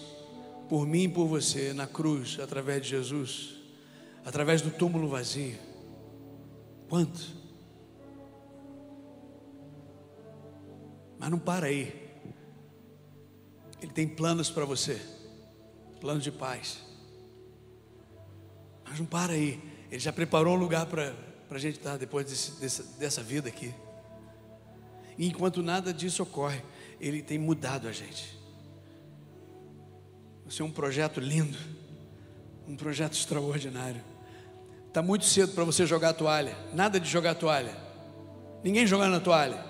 por 0.70 0.88
mim 0.88 1.04
e 1.04 1.10
por 1.10 1.28
você 1.28 1.74
na 1.74 1.86
cruz, 1.86 2.40
através 2.40 2.82
de 2.82 2.88
Jesus, 2.92 3.58
através 4.24 4.62
do 4.62 4.72
túmulo 4.72 5.10
vazio. 5.10 5.58
Quanto? 6.88 7.20
Mas 11.20 11.30
não 11.30 11.40
para 11.40 11.66
aí. 11.66 12.10
Ele 13.82 13.92
tem 13.92 14.08
planos 14.08 14.50
para 14.50 14.64
você, 14.64 15.02
planos 16.00 16.24
de 16.24 16.32
paz. 16.32 16.80
Mas 18.86 18.98
não 18.98 19.06
para 19.06 19.34
aí, 19.34 19.62
Ele 19.92 20.00
já 20.00 20.14
preparou 20.14 20.56
um 20.56 20.60
lugar 20.60 20.86
para 20.86 21.14
a 21.50 21.58
gente 21.58 21.80
estar 21.80 21.98
depois 21.98 22.26
desse, 22.28 22.62
dessa, 22.62 22.84
dessa 22.98 23.22
vida 23.22 23.50
aqui. 23.50 23.76
E 25.17 25.28
enquanto 25.28 25.63
nada 25.63 25.93
disso 25.93 26.23
ocorre, 26.23 26.62
Ele 26.99 27.21
tem 27.21 27.38
mudado 27.38 27.88
a 27.88 27.91
gente. 27.91 28.38
Você 30.45 30.62
é 30.62 30.65
um 30.65 30.71
projeto 30.71 31.19
lindo, 31.19 31.58
um 32.67 32.75
projeto 32.75 33.13
extraordinário. 33.13 34.04
Está 34.88 35.01
muito 35.01 35.25
cedo 35.25 35.54
para 35.54 35.63
você 35.63 35.86
jogar 35.86 36.10
a 36.10 36.13
toalha, 36.13 36.56
nada 36.73 36.99
de 36.99 37.10
jogar 37.10 37.32
a 37.32 37.36
toalha. 37.36 37.75
Ninguém 38.63 38.88
jogando 38.88 39.15
a 39.15 39.19
toalha, 39.19 39.63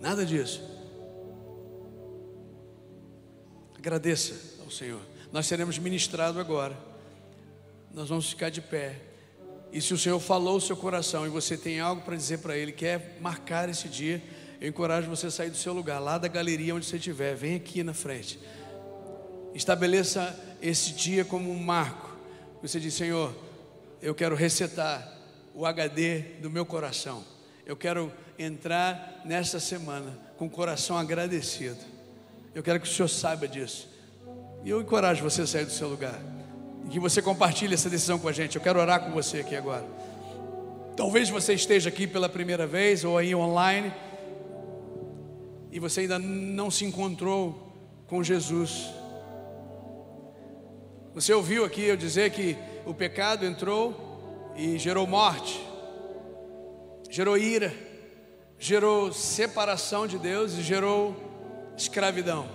nada 0.00 0.26
disso. 0.26 0.62
Agradeça 3.78 4.62
ao 4.64 4.70
Senhor. 4.70 5.00
Nós 5.32 5.46
seremos 5.46 5.78
ministrados 5.78 6.40
agora. 6.40 6.76
Nós 7.94 8.08
vamos 8.08 8.28
ficar 8.28 8.50
de 8.50 8.60
pé. 8.60 9.00
E 9.72 9.80
se 9.80 9.94
o 9.94 9.98
Senhor 9.98 10.18
falou 10.18 10.56
o 10.56 10.60
seu 10.60 10.76
coração 10.76 11.26
e 11.26 11.28
você 11.28 11.56
tem 11.56 11.80
algo 11.80 12.02
para 12.02 12.16
dizer 12.16 12.38
para 12.38 12.56
Ele, 12.56 12.72
quer 12.72 13.18
marcar 13.20 13.68
esse 13.68 13.88
dia, 13.88 14.22
eu 14.60 14.68
encorajo 14.68 15.08
você 15.08 15.26
a 15.26 15.30
sair 15.30 15.50
do 15.50 15.56
seu 15.56 15.72
lugar, 15.72 15.98
lá 15.98 16.16
da 16.18 16.28
galeria 16.28 16.74
onde 16.74 16.86
você 16.86 16.96
estiver, 16.96 17.34
vem 17.34 17.56
aqui 17.56 17.82
na 17.82 17.92
frente. 17.92 18.38
Estabeleça 19.54 20.38
esse 20.62 20.92
dia 20.92 21.24
como 21.24 21.50
um 21.50 21.58
marco. 21.58 22.16
Você 22.62 22.80
diz, 22.80 22.94
Senhor, 22.94 23.34
eu 24.00 24.14
quero 24.14 24.34
resetar 24.34 25.16
o 25.54 25.66
HD 25.66 26.20
do 26.40 26.50
meu 26.50 26.64
coração. 26.64 27.24
Eu 27.66 27.76
quero 27.76 28.12
entrar 28.38 29.22
nesta 29.24 29.58
semana 29.60 30.18
com 30.36 30.46
o 30.46 30.50
coração 30.50 30.96
agradecido. 30.96 31.78
Eu 32.54 32.62
quero 32.62 32.80
que 32.80 32.88
o 32.88 32.90
Senhor 32.90 33.08
saiba 33.08 33.46
disso. 33.46 33.88
E 34.64 34.70
eu 34.70 34.80
encorajo 34.80 35.22
você 35.22 35.42
a 35.42 35.46
sair 35.46 35.64
do 35.64 35.72
seu 35.72 35.88
lugar. 35.88 36.18
E 36.86 36.90
que 36.90 37.00
você 37.00 37.20
compartilhe 37.20 37.74
essa 37.74 37.90
decisão 37.90 38.18
com 38.18 38.28
a 38.28 38.32
gente. 38.32 38.56
Eu 38.56 38.62
quero 38.62 38.78
orar 38.78 39.04
com 39.04 39.10
você 39.12 39.40
aqui 39.40 39.54
agora. 39.54 39.84
Talvez 40.96 41.28
você 41.28 41.52
esteja 41.52 41.90
aqui 41.90 42.06
pela 42.06 42.28
primeira 42.28 42.66
vez 42.66 43.04
ou 43.04 43.18
aí 43.18 43.34
online 43.34 43.92
e 45.76 45.78
você 45.78 46.00
ainda 46.00 46.18
não 46.18 46.70
se 46.70 46.86
encontrou 46.86 47.70
com 48.06 48.24
Jesus. 48.24 48.86
Você 51.14 51.34
ouviu 51.34 51.66
aqui 51.66 51.82
eu 51.82 51.98
dizer 51.98 52.30
que 52.30 52.56
o 52.86 52.94
pecado 52.94 53.44
entrou 53.44 54.54
e 54.56 54.78
gerou 54.78 55.06
morte, 55.06 55.62
gerou 57.10 57.36
ira, 57.36 57.74
gerou 58.58 59.12
separação 59.12 60.06
de 60.06 60.18
Deus 60.18 60.54
e 60.54 60.62
gerou 60.62 61.14
escravidão. 61.76 62.48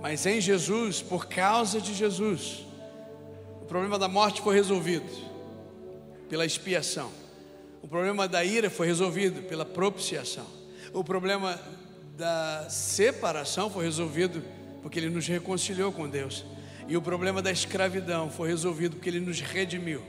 Mas 0.00 0.24
em 0.24 0.40
Jesus, 0.40 1.02
por 1.02 1.26
causa 1.26 1.78
de 1.78 1.92
Jesus, 1.92 2.64
o 3.60 3.66
problema 3.66 3.98
da 3.98 4.08
morte 4.08 4.40
foi 4.40 4.54
resolvido 4.54 5.12
pela 6.30 6.46
expiação. 6.46 7.10
O 7.82 7.86
problema 7.86 8.26
da 8.26 8.42
ira 8.42 8.70
foi 8.70 8.86
resolvido 8.86 9.42
pela 9.42 9.66
propiciação. 9.66 10.46
O 10.90 11.04
problema 11.04 11.60
da 12.16 12.68
separação 12.70 13.68
foi 13.68 13.84
resolvido 13.84 14.42
porque 14.82 14.98
ele 14.98 15.10
nos 15.10 15.26
reconciliou 15.26 15.92
com 15.92 16.08
Deus. 16.08 16.44
E 16.86 16.96
o 16.96 17.02
problema 17.02 17.40
da 17.40 17.50
escravidão 17.50 18.30
foi 18.30 18.48
resolvido 18.48 18.96
porque 18.96 19.08
ele 19.08 19.20
nos 19.20 19.40
redimiu. 19.40 20.02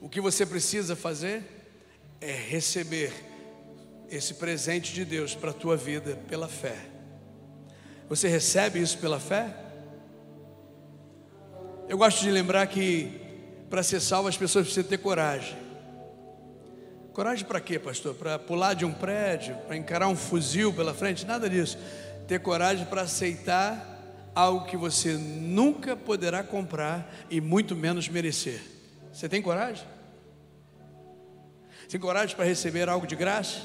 O 0.00 0.08
que 0.08 0.20
você 0.20 0.46
precisa 0.46 0.94
fazer 0.94 1.42
é 2.20 2.32
receber 2.32 3.12
esse 4.10 4.34
presente 4.34 4.92
de 4.92 5.04
Deus 5.04 5.34
para 5.34 5.50
a 5.50 5.54
tua 5.54 5.76
vida 5.76 6.16
pela 6.28 6.48
fé. 6.48 6.76
Você 8.08 8.28
recebe 8.28 8.80
isso 8.80 8.98
pela 8.98 9.18
fé? 9.18 9.54
Eu 11.88 11.98
gosto 11.98 12.20
de 12.20 12.30
lembrar 12.30 12.66
que 12.66 13.10
para 13.68 13.82
ser 13.82 14.00
salvo 14.00 14.28
as 14.28 14.36
pessoas 14.36 14.66
precisam 14.66 14.88
ter 14.88 14.98
coragem. 14.98 15.67
Coragem 17.18 17.44
para 17.44 17.60
quê, 17.60 17.80
pastor? 17.80 18.14
Para 18.14 18.38
pular 18.38 18.74
de 18.74 18.84
um 18.84 18.92
prédio, 18.92 19.56
para 19.66 19.76
encarar 19.76 20.06
um 20.06 20.14
fuzil 20.14 20.72
pela 20.72 20.94
frente? 20.94 21.26
Nada 21.26 21.50
disso. 21.50 21.76
Ter 22.28 22.38
coragem 22.38 22.86
para 22.86 23.02
aceitar 23.02 24.30
algo 24.36 24.66
que 24.66 24.76
você 24.76 25.14
nunca 25.14 25.96
poderá 25.96 26.44
comprar 26.44 27.12
e 27.28 27.40
muito 27.40 27.74
menos 27.74 28.08
merecer. 28.08 28.62
Você 29.12 29.28
tem 29.28 29.42
coragem? 29.42 29.84
Tem 31.88 31.98
coragem 31.98 32.36
para 32.36 32.44
receber 32.44 32.88
algo 32.88 33.04
de 33.04 33.16
graça? 33.16 33.62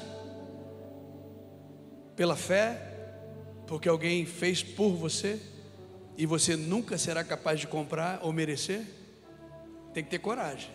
Pela 2.16 2.34
fé? 2.34 2.76
Porque 3.68 3.88
alguém 3.88 4.26
fez 4.26 4.64
por 4.64 4.96
você? 4.96 5.40
E 6.16 6.26
você 6.26 6.56
nunca 6.56 6.98
será 6.98 7.22
capaz 7.22 7.60
de 7.60 7.68
comprar 7.68 8.18
ou 8.20 8.32
merecer? 8.32 8.84
Tem 9.92 10.02
que 10.02 10.10
ter 10.10 10.18
coragem. 10.18 10.72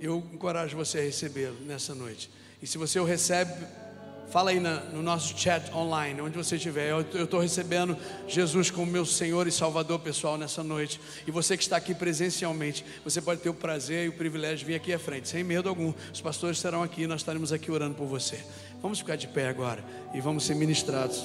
Eu 0.00 0.24
encorajo 0.32 0.76
você 0.76 0.98
a 0.98 1.02
recebê-lo 1.02 1.56
nessa 1.66 1.94
noite. 1.94 2.30
E 2.62 2.66
se 2.66 2.78
você 2.78 2.98
o 2.98 3.04
recebe, 3.04 3.52
Fala 4.30 4.50
aí 4.50 4.60
na, 4.60 4.76
no 4.76 5.02
nosso 5.02 5.36
chat 5.36 5.74
online, 5.74 6.20
onde 6.20 6.36
você 6.36 6.54
estiver. 6.54 6.90
Eu 6.90 7.24
estou 7.24 7.40
recebendo 7.40 7.96
Jesus 8.28 8.70
como 8.70 8.86
meu 8.86 9.04
Senhor 9.04 9.48
e 9.48 9.50
Salvador 9.50 9.98
pessoal 9.98 10.38
nessa 10.38 10.62
noite. 10.62 11.00
E 11.26 11.32
você 11.32 11.56
que 11.56 11.64
está 11.64 11.76
aqui 11.76 11.92
presencialmente, 11.96 12.84
você 13.02 13.20
pode 13.20 13.40
ter 13.40 13.48
o 13.48 13.54
prazer 13.54 14.06
e 14.06 14.08
o 14.08 14.12
privilégio 14.12 14.58
de 14.58 14.64
vir 14.66 14.76
aqui 14.76 14.92
à 14.92 15.00
frente, 15.00 15.28
sem 15.28 15.42
medo 15.42 15.68
algum. 15.68 15.92
Os 16.12 16.20
pastores 16.20 16.58
estarão 16.58 16.80
aqui 16.80 17.02
e 17.02 17.06
nós 17.08 17.22
estaremos 17.22 17.52
aqui 17.52 17.72
orando 17.72 17.96
por 17.96 18.06
você. 18.06 18.38
Vamos 18.80 19.00
ficar 19.00 19.16
de 19.16 19.26
pé 19.26 19.48
agora 19.48 19.84
e 20.14 20.20
vamos 20.20 20.44
ser 20.44 20.54
ministrados. 20.54 21.24